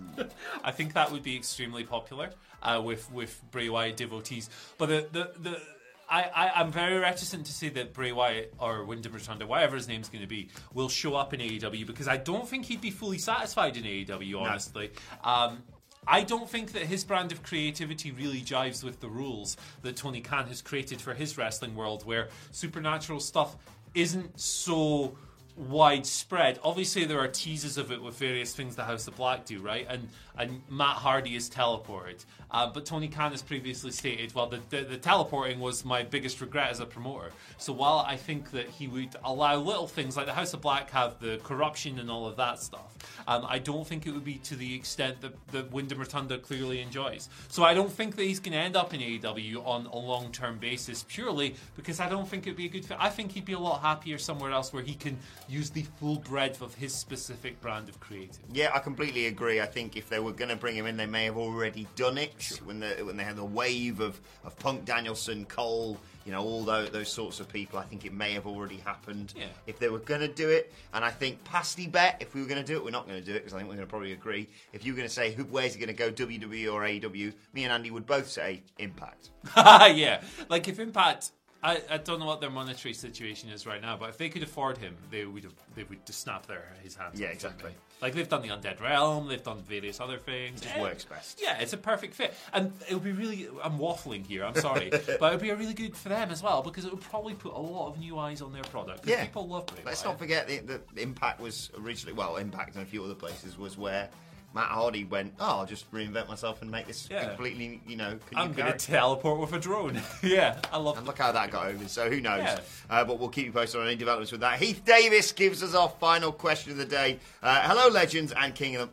I 0.62 0.70
think 0.70 0.94
that 0.94 1.10
would 1.12 1.22
be 1.22 1.36
extremely 1.36 1.84
popular 1.84 2.30
uh, 2.62 2.80
with 2.84 3.10
with 3.12 3.40
Bray 3.50 3.68
Wyatt 3.68 3.96
devotees. 3.96 4.48
But 4.78 4.88
the 4.88 5.08
the, 5.12 5.32
the 5.50 5.60
I, 6.08 6.22
I 6.22 6.50
I'm 6.60 6.70
very 6.72 6.96
reticent 6.98 7.44
to 7.46 7.52
say 7.52 7.68
that 7.70 7.92
Bray 7.92 8.12
Wyatt 8.12 8.54
or 8.58 8.84
Wyndham 8.84 9.12
Rotunda, 9.12 9.46
whatever 9.46 9.76
his 9.76 9.88
name's 9.88 10.08
going 10.08 10.22
to 10.22 10.28
be, 10.28 10.48
will 10.72 10.88
show 10.88 11.16
up 11.16 11.34
in 11.34 11.40
AEW 11.40 11.86
because 11.86 12.08
I 12.08 12.16
don't 12.16 12.48
think 12.48 12.66
he'd 12.66 12.80
be 12.80 12.90
fully 12.90 13.18
satisfied 13.18 13.76
in 13.76 13.82
AEW. 13.84 14.40
Honestly. 14.40 14.90
Um, 15.24 15.62
I 16.06 16.22
don't 16.22 16.48
think 16.48 16.72
that 16.72 16.82
his 16.84 17.04
brand 17.04 17.32
of 17.32 17.42
creativity 17.42 18.12
really 18.12 18.40
jives 18.40 18.82
with 18.82 19.00
the 19.00 19.08
rules 19.08 19.58
that 19.82 19.96
Tony 19.96 20.22
Khan 20.22 20.46
has 20.46 20.62
created 20.62 21.02
for 21.02 21.12
his 21.12 21.36
wrestling 21.36 21.74
world, 21.74 22.06
where 22.06 22.28
supernatural 22.52 23.20
stuff 23.20 23.56
isn't 23.94 24.40
so 24.40 25.18
widespread. 25.58 26.58
Obviously, 26.62 27.04
there 27.04 27.18
are 27.18 27.28
teasers 27.28 27.76
of 27.76 27.90
it 27.90 28.00
with 28.00 28.16
various 28.16 28.54
things 28.54 28.76
the 28.76 28.84
House 28.84 29.08
of 29.08 29.16
Black 29.16 29.44
do, 29.44 29.60
right? 29.60 29.86
And 29.88 30.08
and 30.36 30.62
Matt 30.70 30.96
Hardy 30.96 31.34
is 31.34 31.50
teleported, 31.50 32.24
uh, 32.52 32.70
but 32.72 32.86
Tony 32.86 33.08
Khan 33.08 33.32
has 33.32 33.42
previously 33.42 33.90
stated, 33.90 34.32
well, 34.34 34.46
the, 34.46 34.60
the 34.70 34.82
the 34.82 34.96
teleporting 34.96 35.58
was 35.58 35.84
my 35.84 36.04
biggest 36.04 36.40
regret 36.40 36.70
as 36.70 36.78
a 36.78 36.86
promoter. 36.86 37.32
So 37.56 37.72
while 37.72 38.04
I 38.06 38.16
think 38.16 38.52
that 38.52 38.68
he 38.68 38.86
would 38.86 39.16
allow 39.24 39.56
little 39.56 39.88
things 39.88 40.16
like 40.16 40.26
the 40.26 40.32
House 40.32 40.54
of 40.54 40.60
Black 40.60 40.90
have 40.90 41.18
the 41.18 41.38
corruption 41.42 41.98
and 41.98 42.08
all 42.08 42.26
of 42.26 42.36
that 42.36 42.60
stuff, 42.60 42.96
um, 43.26 43.44
I 43.48 43.58
don't 43.58 43.86
think 43.86 44.06
it 44.06 44.12
would 44.12 44.24
be 44.24 44.36
to 44.44 44.54
the 44.54 44.74
extent 44.74 45.20
that 45.22 45.34
that 45.48 45.72
Wyndham 45.72 45.98
Rotunda 45.98 46.38
clearly 46.38 46.80
enjoys. 46.80 47.28
So 47.48 47.64
I 47.64 47.74
don't 47.74 47.90
think 47.90 48.14
that 48.16 48.22
he's 48.22 48.38
going 48.38 48.52
to 48.52 48.58
end 48.58 48.76
up 48.76 48.94
in 48.94 49.00
AEW 49.00 49.66
on 49.66 49.86
a 49.86 49.98
long 49.98 50.30
term 50.30 50.58
basis 50.58 51.04
purely 51.08 51.56
because 51.74 51.98
I 51.98 52.08
don't 52.08 52.28
think 52.28 52.46
it'd 52.46 52.56
be 52.56 52.66
a 52.66 52.70
good 52.70 52.84
fit. 52.84 52.96
I 53.00 53.10
think 53.10 53.32
he'd 53.32 53.44
be 53.44 53.54
a 53.54 53.58
lot 53.58 53.80
happier 53.80 54.18
somewhere 54.18 54.52
else 54.52 54.72
where 54.72 54.82
he 54.82 54.94
can 54.94 55.18
use 55.48 55.70
the 55.70 55.82
full 55.98 56.16
breadth 56.18 56.60
of 56.62 56.74
his 56.74 56.94
specific 56.94 57.60
brand 57.60 57.88
of 57.88 57.98
creative. 58.00 58.40
Yeah, 58.52 58.70
I 58.74 58.78
completely 58.80 59.26
agree. 59.26 59.60
I 59.60 59.66
think 59.66 59.96
if 59.96 60.08
they 60.08 60.18
were 60.20 60.32
going 60.32 60.50
to 60.50 60.56
bring 60.56 60.76
him 60.76 60.86
in, 60.86 60.96
they 60.96 61.06
may 61.06 61.24
have 61.24 61.36
already 61.36 61.86
done 61.96 62.18
it 62.18 62.60
when 62.64 62.80
the 62.80 62.88
when 63.04 63.16
they 63.16 63.24
had 63.24 63.36
the 63.36 63.44
wave 63.44 64.00
of, 64.00 64.20
of 64.44 64.58
Punk, 64.58 64.84
Danielson, 64.84 65.44
Cole, 65.46 65.98
you 66.26 66.32
know, 66.32 66.42
all 66.44 66.62
those, 66.62 66.90
those 66.90 67.08
sorts 67.10 67.40
of 67.40 67.48
people. 67.48 67.78
I 67.78 67.84
think 67.84 68.04
it 68.04 68.12
may 68.12 68.32
have 68.32 68.46
already 68.46 68.76
happened 68.76 69.32
Yeah. 69.36 69.46
if 69.66 69.78
they 69.78 69.88
were 69.88 70.00
going 70.00 70.20
to 70.20 70.28
do 70.28 70.50
it. 70.50 70.72
And 70.92 71.02
I 71.04 71.10
think 71.10 71.42
Pasty 71.44 71.86
bet 71.86 72.18
if 72.20 72.34
we 72.34 72.42
were 72.42 72.46
going 72.48 72.60
to 72.62 72.66
do 72.66 72.76
it, 72.76 72.84
we're 72.84 72.90
not 72.90 73.06
going 73.08 73.18
to 73.18 73.24
do 73.24 73.32
it 73.32 73.38
because 73.40 73.54
I 73.54 73.56
think 73.58 73.68
we're 73.70 73.76
going 73.76 73.86
to 73.86 73.90
probably 73.90 74.12
agree. 74.12 74.48
If 74.74 74.84
you 74.84 74.92
were 74.92 74.96
going 74.96 75.08
to 75.08 75.14
say 75.14 75.32
who, 75.32 75.44
where's 75.44 75.74
he 75.74 75.80
going 75.80 75.94
to 75.94 75.94
go, 75.94 76.10
WWE 76.10 76.70
or 76.72 76.82
AEW, 76.82 77.32
me 77.54 77.64
and 77.64 77.72
Andy 77.72 77.90
would 77.90 78.06
both 78.06 78.28
say 78.28 78.62
Impact. 78.78 79.30
yeah, 79.56 80.20
like 80.50 80.68
if 80.68 80.78
Impact, 80.78 81.30
I, 81.62 81.82
I 81.90 81.96
don't 81.96 82.20
know 82.20 82.26
what 82.26 82.40
their 82.40 82.50
monetary 82.50 82.94
situation 82.94 83.50
is 83.50 83.66
right 83.66 83.82
now, 83.82 83.96
but 83.96 84.10
if 84.10 84.16
they 84.16 84.28
could 84.28 84.44
afford 84.44 84.78
him, 84.78 84.96
they 85.10 85.24
would 85.24 85.42
have, 85.42 85.54
they 85.74 85.82
would 85.82 86.06
just 86.06 86.20
snap 86.20 86.46
their 86.46 86.72
his 86.84 86.94
hands. 86.94 87.18
Yeah, 87.18 87.28
off, 87.28 87.32
exactly. 87.34 87.72
Like 88.00 88.14
they've 88.14 88.28
done 88.28 88.42
the 88.42 88.48
Undead 88.48 88.80
Realm, 88.80 89.26
they've 89.26 89.42
done 89.42 89.60
various 89.62 90.00
other 90.00 90.18
things. 90.18 90.62
It 90.62 90.66
Just 90.66 90.78
works 90.78 91.04
best. 91.04 91.40
Yeah, 91.42 91.58
it's 91.58 91.72
a 91.72 91.76
perfect 91.76 92.14
fit, 92.14 92.32
and 92.52 92.72
it 92.88 92.94
would 92.94 93.02
be 93.02 93.10
really. 93.10 93.48
I'm 93.62 93.78
waffling 93.78 94.24
here. 94.24 94.44
I'm 94.44 94.54
sorry, 94.54 94.90
but 94.90 95.04
it 95.04 95.20
would 95.20 95.40
be 95.40 95.50
a 95.50 95.56
really 95.56 95.74
good 95.74 95.96
for 95.96 96.10
them 96.10 96.30
as 96.30 96.44
well 96.44 96.62
because 96.62 96.84
it 96.84 96.92
would 96.92 97.00
probably 97.00 97.34
put 97.34 97.52
a 97.54 97.58
lot 97.58 97.88
of 97.88 97.98
new 97.98 98.18
eyes 98.18 98.40
on 98.40 98.52
their 98.52 98.62
product. 98.64 99.04
Yeah. 99.04 99.24
people 99.24 99.48
love 99.48 99.66
Let's 99.84 100.04
not 100.04 100.18
forget 100.18 100.46
that 100.68 100.94
the 100.94 101.02
Impact 101.02 101.40
was 101.40 101.70
originally, 101.76 102.12
well, 102.12 102.36
Impact 102.36 102.76
and 102.76 102.84
a 102.84 102.86
few 102.86 103.02
other 103.02 103.14
places 103.14 103.58
was 103.58 103.76
where 103.76 104.08
Matt 104.54 104.68
Hardy 104.70 105.04
went, 105.04 105.34
oh, 105.38 105.58
I'll 105.60 105.66
just 105.66 105.90
reinvent 105.92 106.26
myself 106.28 106.62
and 106.62 106.70
make 106.70 106.86
this 106.86 107.06
Yeah. 107.10 107.28
completely, 107.28 107.80
you 107.86 107.96
know, 107.96 108.18
I'm 108.34 108.52
going 108.54 108.72
to 108.72 108.78
teleport 108.78 109.40
with 109.40 109.52
a 109.52 109.58
drone. 109.60 110.00
yeah, 110.22 110.58
I 110.72 110.78
love 110.78 110.96
And 110.96 111.06
look 111.06 111.18
how 111.18 111.30
that 111.32 111.50
got 111.50 111.66
over. 111.66 111.86
So 111.86 112.08
who 112.10 112.20
knows? 112.20 112.40
Yeah. 112.40 112.60
Uh, 112.88 113.04
but 113.04 113.18
we'll 113.20 113.28
keep 113.28 113.44
you 113.46 113.52
posted 113.52 113.80
on 113.80 113.86
any 113.86 113.96
developments 113.96 114.32
with 114.32 114.40
that. 114.40 114.58
Heath 114.58 114.82
Davis 114.84 115.32
gives 115.32 115.62
us 115.62 115.74
our 115.74 115.88
final 116.00 116.32
question 116.32 116.72
of 116.72 116.78
the 116.78 116.86
day. 116.86 117.18
Uh, 117.42 117.60
hello, 117.68 117.88
legends 117.92 118.32
and 118.32 118.54
King 118.54 118.76
of 118.76 118.88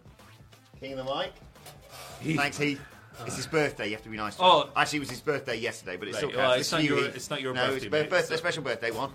the 0.74 0.80
King 0.80 1.00
of 1.00 1.06
the 1.06 1.16
Mic. 1.16 1.32
Heath. 2.22 2.38
Thanks, 2.38 2.58
Heath. 2.58 2.82
It's 3.26 3.38
his 3.38 3.48
birthday. 3.48 3.86
You 3.86 3.94
have 3.94 4.04
to 4.04 4.10
be 4.10 4.18
nice. 4.18 4.36
To 4.36 4.44
Oh. 4.44 4.62
him. 4.64 4.70
actually, 4.76 4.98
it 4.98 5.00
was 5.00 5.10
his 5.10 5.22
birthday 5.22 5.56
yesterday, 5.56 5.96
but 5.96 6.10
it 6.10 6.16
still 6.16 6.30
Right, 6.30 6.36
counts. 6.36 6.48
well, 6.50 6.58
This 6.58 6.68
it's 6.68 6.72
not 6.74 6.84
your- 6.84 7.06
it's 7.06 7.30
not 7.30 7.42
your 7.42 7.54
no, 7.54 7.62
birthday, 7.68 7.76
it's 7.78 7.86
a 7.86 7.90
birthday, 7.90 8.22
so- 8.26 8.36
special 8.36 8.62
birthday 8.64 8.92
one. 8.92 9.12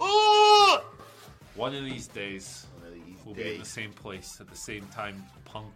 Ooh! 0.00 0.78
One 1.56 1.74
of 1.74 1.84
these 1.84 2.06
days, 2.06 2.66
One 3.28 3.36
of 3.38 3.44
these 3.44 3.44
we'll 3.44 3.50
be 3.50 3.54
in 3.54 3.60
the 3.60 3.66
same 3.66 3.92
place 3.92 4.38
at 4.40 4.48
the 4.48 4.56
same 4.56 4.86
time. 4.86 5.22
Punk, 5.44 5.72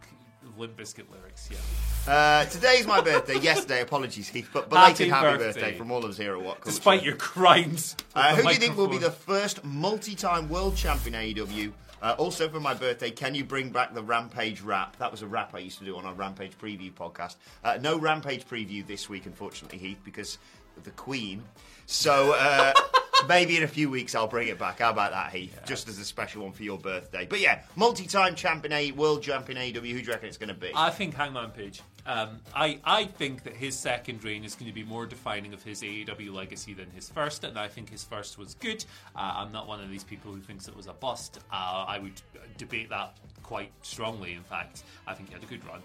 Limp 0.57 0.77
Bizkit 0.77 1.11
lyrics. 1.11 1.51
Yeah. 1.51 2.13
Uh, 2.13 2.45
today's 2.47 2.87
my 2.87 3.01
birthday. 3.03 3.39
Yesterday, 3.43 3.83
apologies, 3.83 4.29
Heath, 4.29 4.49
but 4.53 4.71
belated 4.71 5.09
Happy 5.09 5.27
happy, 5.27 5.39
birthday. 5.39 5.61
birthday. 5.61 5.79
from 5.79 5.91
all 5.91 6.03
of 6.05 6.11
us 6.11 6.17
here 6.17 6.33
at 6.35 6.41
What 6.41 6.57
Culture. 6.63 6.71
Despite 6.71 7.03
your 7.03 7.17
crimes. 7.17 7.97
Uh, 8.15 8.35
who 8.37 8.43
do 8.43 8.49
you 8.49 8.55
think 8.55 8.77
will 8.77 8.89
be 8.89 8.99
the 8.99 9.11
first 9.11 9.63
multi-time 9.65 10.49
world 10.49 10.77
champion 10.77 11.15
AEW? 11.15 11.73
Uh, 12.01 12.17
also 12.19 12.49
for 12.49 12.59
my 12.59 12.75
birthday, 12.75 13.11
can 13.11 13.33
you 13.35 13.45
bring 13.45 13.71
back 13.71 13.95
the 13.95 14.03
Rampage 14.03 14.61
rap? 14.63 14.97
That 14.97 15.13
was 15.13 15.23
a 15.23 15.27
rap 15.27 15.55
I 15.55 15.59
used 15.61 15.79
to 15.79 15.85
do 15.85 15.97
on 15.97 16.05
our 16.05 16.15
Rampage 16.15 16.59
preview 16.59 16.93
podcast. 16.93 17.37
Uh, 17.63 17.79
no 17.81 17.97
Rampage 17.97 18.45
preview 18.45 18.85
this 18.85 19.09
week, 19.09 19.27
unfortunately, 19.27 19.79
Heath, 19.79 20.01
because 20.05 20.39
the 20.85 20.91
Queen. 20.93 21.43
So 21.87 22.35
uh, 22.39 22.73
maybe 23.29 23.57
in 23.57 23.63
a 23.63 23.69
few 23.69 23.91
weeks 23.91 24.15
I'll 24.15 24.27
bring 24.27 24.49
it 24.49 24.59
back. 24.59 24.79
How 24.79 24.91
about 24.91 25.13
that, 25.13 25.33
Heath? 25.33 25.59
Just 25.65 25.89
as 25.89 25.99
a 25.99 26.05
special 26.05 26.43
one 26.43 26.53
for 26.53 26.63
your 26.63 26.79
birthday. 26.79 27.27
But 27.29 27.41
yeah, 27.41 27.61
multi-time 27.77 28.35
champion 28.35 28.73
A, 28.73 28.93
world 28.93 29.23
champion 29.23 29.59
AEW. 29.59 29.75
Who 29.75 29.81
do 29.81 29.89
you 29.91 30.09
reckon 30.09 30.29
it's 30.29 30.39
going 30.39 30.49
to 30.49 30.55
be? 30.55 30.71
I 30.75 30.91
think 30.91 31.15
Hangman 31.15 31.51
Page. 31.51 31.83
Um, 32.05 32.41
I, 32.55 32.81
I 32.85 33.05
think 33.05 33.45
that 33.45 33.55
his 33.55 33.79
second 33.79 34.25
reign 34.25 34.45
is 34.45 34.57
going 34.57 34.67
to 34.67 34.75
be 34.75 34.83
more 34.83 35.07
defining 35.07 35.53
of 35.53 35.63
his 35.63 35.83
AEW 35.83 36.33
legacy 36.33 36.75
than 36.75 36.91
his 36.91 37.09
first, 37.09 37.45
and 37.45 37.57
I 37.57 37.69
think 37.69 37.91
his 37.91 38.03
first 38.03 38.39
was 38.39 38.55
good. 38.55 38.85
Uh, 39.15 39.35
I'm 39.37 39.53
not 39.53 39.69
one 39.69 39.81
of 39.81 39.89
these 39.89 40.03
people 40.03 40.33
who 40.33 40.41
thinks 40.41 40.67
it 40.67 40.77
was 40.77 40.89
a 40.89 40.93
bust. 40.93 41.39
Uh, 41.53 41.85
I 41.87 42.01
would 42.01 42.21
debate 42.59 42.91
that 42.91 43.17
quite 43.45 43.71
strongly, 43.83 44.33
in 44.33 44.43
fact. 44.43 44.83
I 45.07 45.15
think 45.15 45.29
he 45.29 45.35
had 45.35 45.45
a 45.45 45.47
good 45.47 45.65
run. 45.65 45.81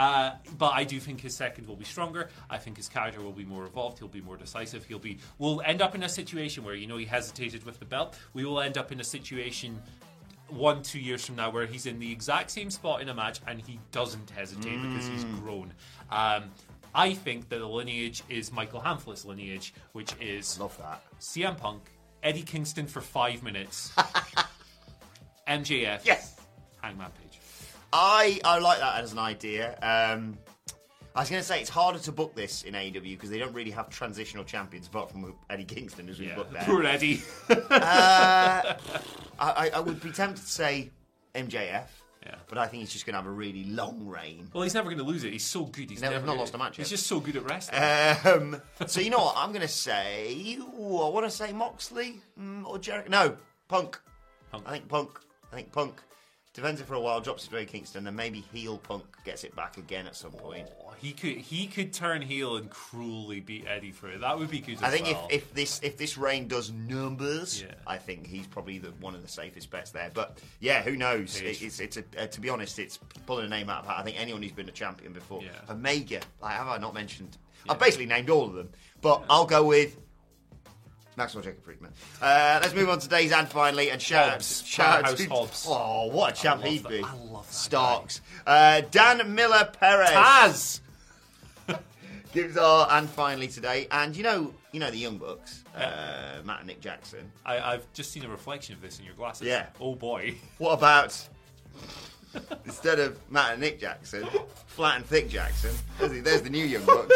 Uh, 0.00 0.32
but 0.56 0.72
I 0.72 0.84
do 0.84 0.98
think 0.98 1.20
his 1.20 1.36
second 1.36 1.66
will 1.68 1.76
be 1.76 1.84
stronger. 1.84 2.30
I 2.48 2.56
think 2.56 2.78
his 2.78 2.88
character 2.88 3.20
will 3.20 3.32
be 3.32 3.44
more 3.44 3.66
evolved. 3.66 3.98
He'll 3.98 4.08
be 4.08 4.22
more 4.22 4.38
decisive. 4.38 4.84
He'll 4.86 4.98
be. 4.98 5.18
We'll 5.38 5.60
end 5.60 5.82
up 5.82 5.94
in 5.94 6.02
a 6.02 6.08
situation 6.08 6.64
where 6.64 6.74
you 6.74 6.86
know 6.86 6.96
he 6.96 7.04
hesitated 7.04 7.64
with 7.64 7.78
the 7.78 7.84
belt. 7.84 8.16
We 8.32 8.46
will 8.46 8.60
end 8.60 8.78
up 8.78 8.92
in 8.92 9.00
a 9.00 9.04
situation 9.04 9.78
one, 10.48 10.82
two 10.82 10.98
years 10.98 11.24
from 11.26 11.36
now 11.36 11.50
where 11.50 11.66
he's 11.66 11.84
in 11.84 11.98
the 11.98 12.10
exact 12.10 12.50
same 12.50 12.70
spot 12.70 13.02
in 13.02 13.08
a 13.10 13.14
match 13.14 13.40
and 13.46 13.60
he 13.60 13.78
doesn't 13.92 14.30
hesitate 14.30 14.80
because 14.82 15.06
he's 15.06 15.24
grown. 15.38 15.72
Um, 16.10 16.44
I 16.94 17.12
think 17.12 17.50
that 17.50 17.58
the 17.58 17.66
lineage 17.68 18.22
is 18.28 18.50
Michael 18.52 18.80
Hamflett's 18.80 19.24
lineage, 19.26 19.74
which 19.92 20.12
is 20.20 20.58
Love 20.58 20.76
that. 20.78 21.02
CM 21.20 21.56
Punk, 21.58 21.82
Eddie 22.22 22.42
Kingston 22.42 22.86
for 22.88 23.00
five 23.02 23.42
minutes, 23.44 23.92
MJF, 25.46 26.00
Yes. 26.04 26.36
Hangman 26.82 27.10
Page. 27.22 27.29
I 27.92 28.40
I 28.44 28.58
like 28.58 28.78
that 28.78 29.02
as 29.02 29.12
an 29.12 29.18
idea. 29.18 29.72
Um, 29.82 30.38
I 31.14 31.20
was 31.20 31.28
going 31.30 31.42
to 31.42 31.46
say 31.46 31.60
it's 31.60 31.68
harder 31.70 31.98
to 31.98 32.12
book 32.12 32.36
this 32.36 32.62
in 32.62 32.74
AEW 32.74 33.02
because 33.02 33.30
they 33.30 33.38
don't 33.38 33.52
really 33.52 33.72
have 33.72 33.90
transitional 33.90 34.44
champions 34.44 34.86
apart 34.86 35.10
from 35.10 35.34
Eddie 35.50 35.64
Kingston, 35.64 36.08
as 36.08 36.20
we 36.20 36.28
Yeah, 36.28 36.36
booked 36.36 36.52
there. 36.52 36.62
poor 36.62 36.84
Eddie. 36.84 37.20
I, 37.48 38.76
I, 39.38 39.70
I 39.74 39.80
would 39.80 40.00
be 40.00 40.12
tempted 40.12 40.42
to 40.44 40.48
say 40.50 40.90
MJF, 41.34 41.86
Yeah. 42.24 42.34
but 42.48 42.58
I 42.58 42.68
think 42.68 42.82
he's 42.82 42.92
just 42.92 43.06
going 43.06 43.14
to 43.14 43.18
have 43.18 43.26
a 43.26 43.30
really 43.32 43.64
long 43.64 44.06
reign. 44.06 44.48
well, 44.52 44.62
he's 44.62 44.74
never 44.74 44.86
going 44.88 44.98
to 44.98 45.04
lose 45.04 45.24
it. 45.24 45.32
He's 45.32 45.44
so 45.44 45.64
good. 45.64 45.90
He's 45.90 46.00
Never- 46.00 46.14
never 46.14 46.26
not 46.26 46.36
lost 46.36 46.54
a 46.54 46.58
match 46.58 46.76
He's 46.76 46.88
just 46.90 47.08
so 47.08 47.18
good 47.18 47.36
at 47.36 47.44
wrestling. 47.44 47.80
Um, 48.54 48.62
so 48.86 49.00
you 49.00 49.10
know 49.10 49.18
what? 49.18 49.34
I'm 49.36 49.50
going 49.50 49.62
to 49.62 49.68
say. 49.68 50.58
Ooh, 50.60 50.98
I 50.98 51.08
want 51.08 51.26
to 51.26 51.30
say 51.30 51.52
Moxley 51.52 52.20
mm, 52.40 52.64
or 52.66 52.78
Jericho. 52.78 53.08
No, 53.10 53.36
Punk. 53.66 53.98
Punk. 54.52 54.64
I 54.66 54.70
think 54.72 54.88
Punk. 54.88 55.18
I 55.52 55.56
think 55.56 55.72
Punk 55.72 56.00
defends 56.52 56.80
it 56.80 56.86
for 56.86 56.94
a 56.94 57.00
while, 57.00 57.20
drops 57.20 57.44
it 57.46 57.50
to 57.50 57.56
Eddie 57.56 57.66
Kingston, 57.66 58.06
and 58.06 58.16
maybe 58.16 58.40
heel 58.52 58.78
Punk 58.78 59.04
gets 59.24 59.44
it 59.44 59.54
back 59.54 59.76
again 59.78 60.06
at 60.06 60.16
some 60.16 60.32
point. 60.32 60.68
Oh, 60.84 60.92
he 60.98 61.12
could 61.12 61.36
he 61.36 61.66
could 61.66 61.92
turn 61.92 62.20
heel 62.22 62.56
and 62.56 62.68
cruelly 62.68 63.40
beat 63.40 63.66
Eddie 63.66 63.92
for 63.92 64.08
it. 64.10 64.20
That 64.20 64.38
would 64.38 64.50
be 64.50 64.60
good. 64.60 64.78
I 64.82 64.90
think 64.90 65.06
well. 65.06 65.28
if, 65.30 65.42
if 65.44 65.54
this 65.54 65.80
if 65.82 65.96
this 65.96 66.18
reign 66.18 66.48
does 66.48 66.70
numbers, 66.70 67.62
Yeah. 67.62 67.74
I 67.86 67.96
think 67.96 68.26
he's 68.26 68.46
probably 68.46 68.78
the 68.78 68.90
one 69.00 69.14
of 69.14 69.22
the 69.22 69.28
safest 69.28 69.70
bets 69.70 69.90
there. 69.90 70.10
But 70.12 70.38
yeah, 70.60 70.82
who 70.82 70.96
knows? 70.96 71.40
It, 71.40 71.62
it's 71.62 71.80
it's 71.80 71.96
a, 71.96 72.04
uh, 72.18 72.26
to 72.26 72.40
be 72.40 72.48
honest, 72.48 72.78
it's 72.78 72.98
pulling 73.26 73.46
a 73.46 73.48
name 73.48 73.70
out 73.70 73.80
of 73.84 73.86
hat. 73.86 73.96
I 73.98 74.02
think 74.02 74.20
anyone 74.20 74.42
who's 74.42 74.52
been 74.52 74.68
a 74.68 74.72
champion 74.72 75.12
before, 75.12 75.42
Yeah. 75.42 75.50
Omega, 75.72 76.20
like, 76.42 76.52
have 76.56 76.68
I 76.68 76.78
not 76.78 76.94
mentioned? 76.94 77.36
I've 77.68 77.78
basically 77.78 78.06
named 78.06 78.30
all 78.30 78.46
of 78.46 78.54
them, 78.54 78.70
but 79.00 79.22
I'll 79.28 79.44
go 79.46 79.64
with. 79.64 79.96
Maxwell 81.16 81.42
Jacob 81.42 81.62
Friedman. 81.64 81.92
Uh, 82.22 82.60
let's 82.62 82.74
move 82.74 82.88
on 82.88 82.98
to 83.00 83.08
days 83.08 83.32
and 83.32 83.48
finally 83.48 83.90
and 83.90 84.00
shout 84.00 84.30
Hobbs. 84.30 84.62
out, 84.62 84.66
shout 84.66 85.04
out 85.04 85.16
to 85.16 85.28
Hobbs. 85.28 85.66
Oh, 85.68 86.06
what 86.06 86.32
a 86.32 86.42
champ 86.42 86.62
he'd 86.62 86.86
be! 86.86 87.02
I 87.02 87.14
love 87.30 87.46
that 87.46 87.52
Starks. 87.54 88.20
Uh, 88.46 88.82
Dan 88.90 89.34
Miller 89.34 89.70
Perez 89.78 90.10
Taz. 90.10 90.80
gives 92.32 92.56
our 92.56 92.88
and 92.90 93.08
finally 93.10 93.48
today, 93.48 93.88
and 93.90 94.16
you 94.16 94.22
know, 94.22 94.54
you 94.72 94.80
know 94.80 94.90
the 94.90 94.98
Young 94.98 95.18
Bucks, 95.18 95.64
uh, 95.74 96.40
Matt 96.44 96.58
and 96.60 96.68
Nick 96.68 96.80
Jackson. 96.80 97.30
I, 97.44 97.58
I've 97.58 97.92
just 97.92 98.12
seen 98.12 98.24
a 98.24 98.28
reflection 98.28 98.74
of 98.74 98.80
this 98.80 98.98
in 98.98 99.04
your 99.04 99.14
glasses. 99.14 99.46
Yeah. 99.46 99.66
Oh 99.80 99.94
boy. 99.94 100.36
What 100.58 100.72
about 100.72 101.28
instead 102.64 102.98
of 103.00 103.18
Matt 103.30 103.52
and 103.52 103.60
Nick 103.60 103.80
Jackson, 103.80 104.26
Flat 104.66 104.96
and 104.96 105.06
Thick 105.06 105.28
Jackson? 105.28 105.74
There's 105.98 106.12
the, 106.12 106.20
there's 106.20 106.42
the 106.42 106.50
new 106.50 106.64
Young 106.64 106.84
Bucks. 106.84 107.14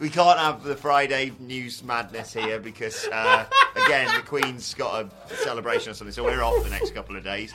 We 0.00 0.08
can't 0.08 0.38
have 0.38 0.64
the 0.64 0.74
Friday 0.74 1.30
news 1.38 1.84
madness 1.84 2.32
here 2.32 2.58
because, 2.58 3.06
uh, 3.12 3.44
again, 3.84 4.08
the 4.16 4.22
Queen's 4.22 4.72
got 4.74 5.04
a 5.30 5.36
celebration 5.36 5.90
or 5.90 5.94
something, 5.94 6.12
so 6.12 6.24
we're 6.24 6.42
off 6.42 6.64
the 6.64 6.70
next 6.70 6.94
couple 6.94 7.16
of 7.16 7.22
days. 7.22 7.52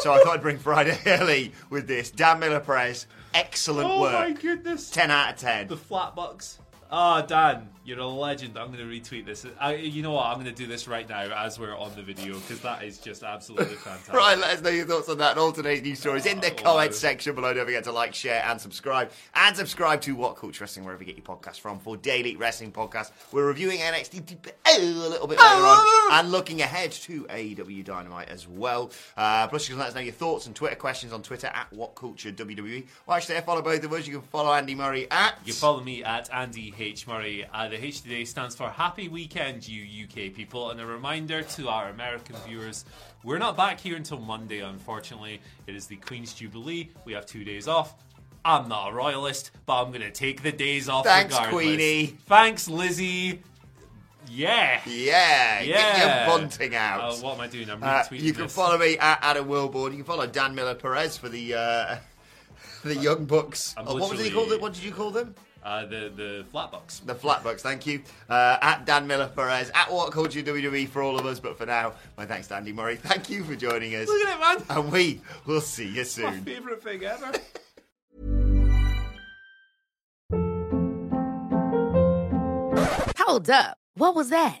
So 0.00 0.12
I 0.12 0.18
thought 0.18 0.34
I'd 0.34 0.42
bring 0.42 0.58
Friday 0.58 0.98
early 1.06 1.52
with 1.70 1.88
this. 1.88 2.10
Dan 2.10 2.38
Miller 2.38 2.60
Perez, 2.60 3.06
excellent 3.34 3.88
Oh 3.90 4.02
work. 4.02 4.14
Oh 4.14 4.20
my 4.20 4.32
goodness. 4.32 4.90
10 4.90 5.10
out 5.10 5.32
of 5.32 5.40
10. 5.40 5.68
The 5.68 5.76
flat 5.76 6.14
box. 6.14 6.58
Ah, 6.92 7.22
Dan, 7.22 7.68
you're 7.90 7.98
a 7.98 8.06
legend. 8.06 8.56
I'm 8.56 8.68
going 8.72 8.78
to 8.78 8.84
retweet 8.84 9.26
this. 9.26 9.44
I, 9.58 9.74
you 9.74 10.00
know 10.02 10.12
what? 10.12 10.26
I'm 10.26 10.34
going 10.34 10.46
to 10.46 10.52
do 10.52 10.66
this 10.68 10.86
right 10.86 11.08
now 11.08 11.22
as 11.44 11.58
we're 11.58 11.76
on 11.76 11.92
the 11.96 12.02
video 12.02 12.34
because 12.34 12.60
that 12.60 12.84
is 12.84 12.98
just 12.98 13.24
absolutely 13.24 13.74
fantastic. 13.74 14.14
Right, 14.14 14.38
let 14.38 14.54
us 14.54 14.62
know 14.62 14.70
your 14.70 14.86
thoughts 14.86 15.08
on 15.08 15.18
that 15.18 15.32
and 15.32 15.40
all 15.40 15.50
today's 15.50 15.82
news 15.82 15.98
stories 15.98 16.24
in 16.24 16.38
the 16.40 16.52
Oh, 16.52 16.54
comments 16.54 16.98
section 16.98 17.34
below. 17.34 17.52
Don't 17.52 17.64
forget 17.64 17.82
to 17.84 17.92
like, 17.92 18.14
share, 18.14 18.44
and 18.46 18.60
subscribe. 18.60 19.10
And 19.34 19.56
subscribe 19.56 20.00
to 20.02 20.14
What 20.14 20.36
Culture 20.36 20.62
Wrestling, 20.62 20.84
wherever 20.84 21.02
you 21.02 21.12
get 21.12 21.16
your 21.16 21.36
podcast 21.36 21.58
from, 21.58 21.80
for 21.80 21.96
daily 21.96 22.36
wrestling 22.36 22.70
podcasts. 22.70 23.10
We're 23.32 23.46
reviewing 23.46 23.78
NXT 23.78 24.36
a 24.66 24.78
little 24.80 25.26
bit 25.26 25.38
later 25.38 25.50
on 25.64 26.12
and 26.12 26.30
looking 26.30 26.62
ahead 26.62 26.92
to 26.92 27.24
AEW 27.24 27.84
Dynamite 27.84 28.28
as 28.28 28.46
well. 28.46 28.92
Uh, 29.16 29.48
plus, 29.48 29.68
you 29.68 29.74
can 29.74 29.80
let 29.80 29.88
us 29.88 29.94
know 29.96 30.00
your 30.00 30.12
thoughts 30.12 30.46
and 30.46 30.54
Twitter 30.54 30.76
questions 30.76 31.12
on 31.12 31.22
Twitter 31.22 31.48
at 31.48 31.72
What 31.72 31.96
Culture 31.96 32.30
WWE. 32.30 32.86
Well, 33.06 33.16
actually, 33.16 33.40
follow 33.40 33.62
both 33.62 33.82
of 33.82 33.92
us. 33.92 34.06
You 34.06 34.20
can 34.20 34.28
follow 34.28 34.52
Andy 34.52 34.76
Murray 34.76 35.10
at. 35.10 35.34
You 35.44 35.52
can 35.52 35.60
follow 35.60 35.80
me 35.82 36.04
at 36.04 36.32
Andy 36.32 36.72
H. 36.78 37.06
Murray. 37.08 37.46
Uh, 37.52 37.68
the 37.68 37.79
H 37.80 38.02
today 38.02 38.24
stands 38.24 38.54
for 38.54 38.68
Happy 38.68 39.08
Weekend, 39.08 39.66
you 39.66 40.04
UK 40.04 40.34
people. 40.34 40.70
And 40.70 40.80
a 40.80 40.86
reminder 40.86 41.42
to 41.42 41.68
our 41.68 41.88
American 41.88 42.36
viewers 42.46 42.84
we're 43.24 43.38
not 43.38 43.56
back 43.56 43.80
here 43.80 43.96
until 43.96 44.18
Monday, 44.18 44.60
unfortunately. 44.60 45.40
It 45.66 45.74
is 45.74 45.86
the 45.86 45.96
Queen's 45.96 46.34
Jubilee. 46.34 46.90
We 47.04 47.12
have 47.14 47.26
two 47.26 47.44
days 47.44 47.68
off. 47.68 47.94
I'm 48.44 48.68
not 48.68 48.90
a 48.90 48.94
royalist, 48.94 49.50
but 49.66 49.82
I'm 49.82 49.88
going 49.90 50.00
to 50.00 50.10
take 50.10 50.42
the 50.42 50.52
days 50.52 50.88
off 50.88 51.04
Thanks, 51.04 51.34
regardless. 51.34 51.52
Queenie. 51.64 52.06
Thanks, 52.26 52.68
Lizzie. 52.68 53.42
Yeah. 54.30 54.80
Yeah, 54.86 55.60
Yeah. 55.62 55.96
get 55.96 55.98
your 55.98 56.38
bunting 56.38 56.74
out. 56.74 57.00
Uh, 57.00 57.14
what 57.16 57.34
am 57.34 57.40
I 57.40 57.46
doing? 57.48 57.68
I'm 57.68 57.82
Uh, 57.82 57.86
retweeting 58.02 58.20
you 58.22 58.32
can 58.32 58.44
this. 58.44 58.54
follow 58.54 58.78
me 58.78 58.96
at 58.98 59.18
Adam 59.22 59.46
Wilborn. 59.48 59.90
You 59.90 59.96
can 59.98 60.04
follow 60.04 60.26
Dan 60.26 60.54
Miller 60.54 60.74
Perez 60.74 61.16
for 61.18 61.28
the 61.28 61.54
uh, 61.54 61.96
the 62.84 62.96
Young 62.96 63.24
Bucks. 63.26 63.74
Oh, 63.76 63.96
what 63.98 64.10
was 64.12 64.22
he 64.22 64.30
called? 64.30 64.58
What 64.60 64.72
did 64.74 64.82
you 64.82 64.92
call 64.92 65.10
them? 65.10 65.34
Uh, 65.62 65.84
the 65.84 66.10
the 66.16 66.44
flatbucks. 66.52 67.04
The 67.04 67.14
Flatbox, 67.14 67.60
Thank 67.60 67.86
you. 67.86 68.02
Uh, 68.28 68.56
at 68.62 68.86
Dan 68.86 69.06
Miller 69.06 69.28
Perez. 69.34 69.70
At 69.74 69.92
What 69.92 70.10
Culture 70.12 70.40
WWE 70.42 70.88
for 70.88 71.02
all 71.02 71.18
of 71.18 71.26
us. 71.26 71.38
But 71.38 71.58
for 71.58 71.66
now, 71.66 71.92
my 72.16 72.24
thanks 72.26 72.48
to 72.48 72.56
Andy 72.56 72.72
Murray. 72.72 72.96
Thank 72.96 73.28
you 73.28 73.44
for 73.44 73.54
joining 73.54 73.94
us. 73.94 74.08
Look 74.08 74.26
at 74.26 74.36
it, 74.36 74.40
man. 74.68 74.78
And 74.84 74.92
we 74.92 75.20
will 75.46 75.60
see 75.60 75.88
you 75.88 76.04
soon. 76.04 76.24
My 76.24 76.32
soon. 76.32 76.44
favourite 76.44 76.82
thing 76.82 77.04
ever. 77.04 77.32
Hold 83.18 83.50
up. 83.50 83.76
What 83.94 84.14
was 84.14 84.30
that? 84.30 84.60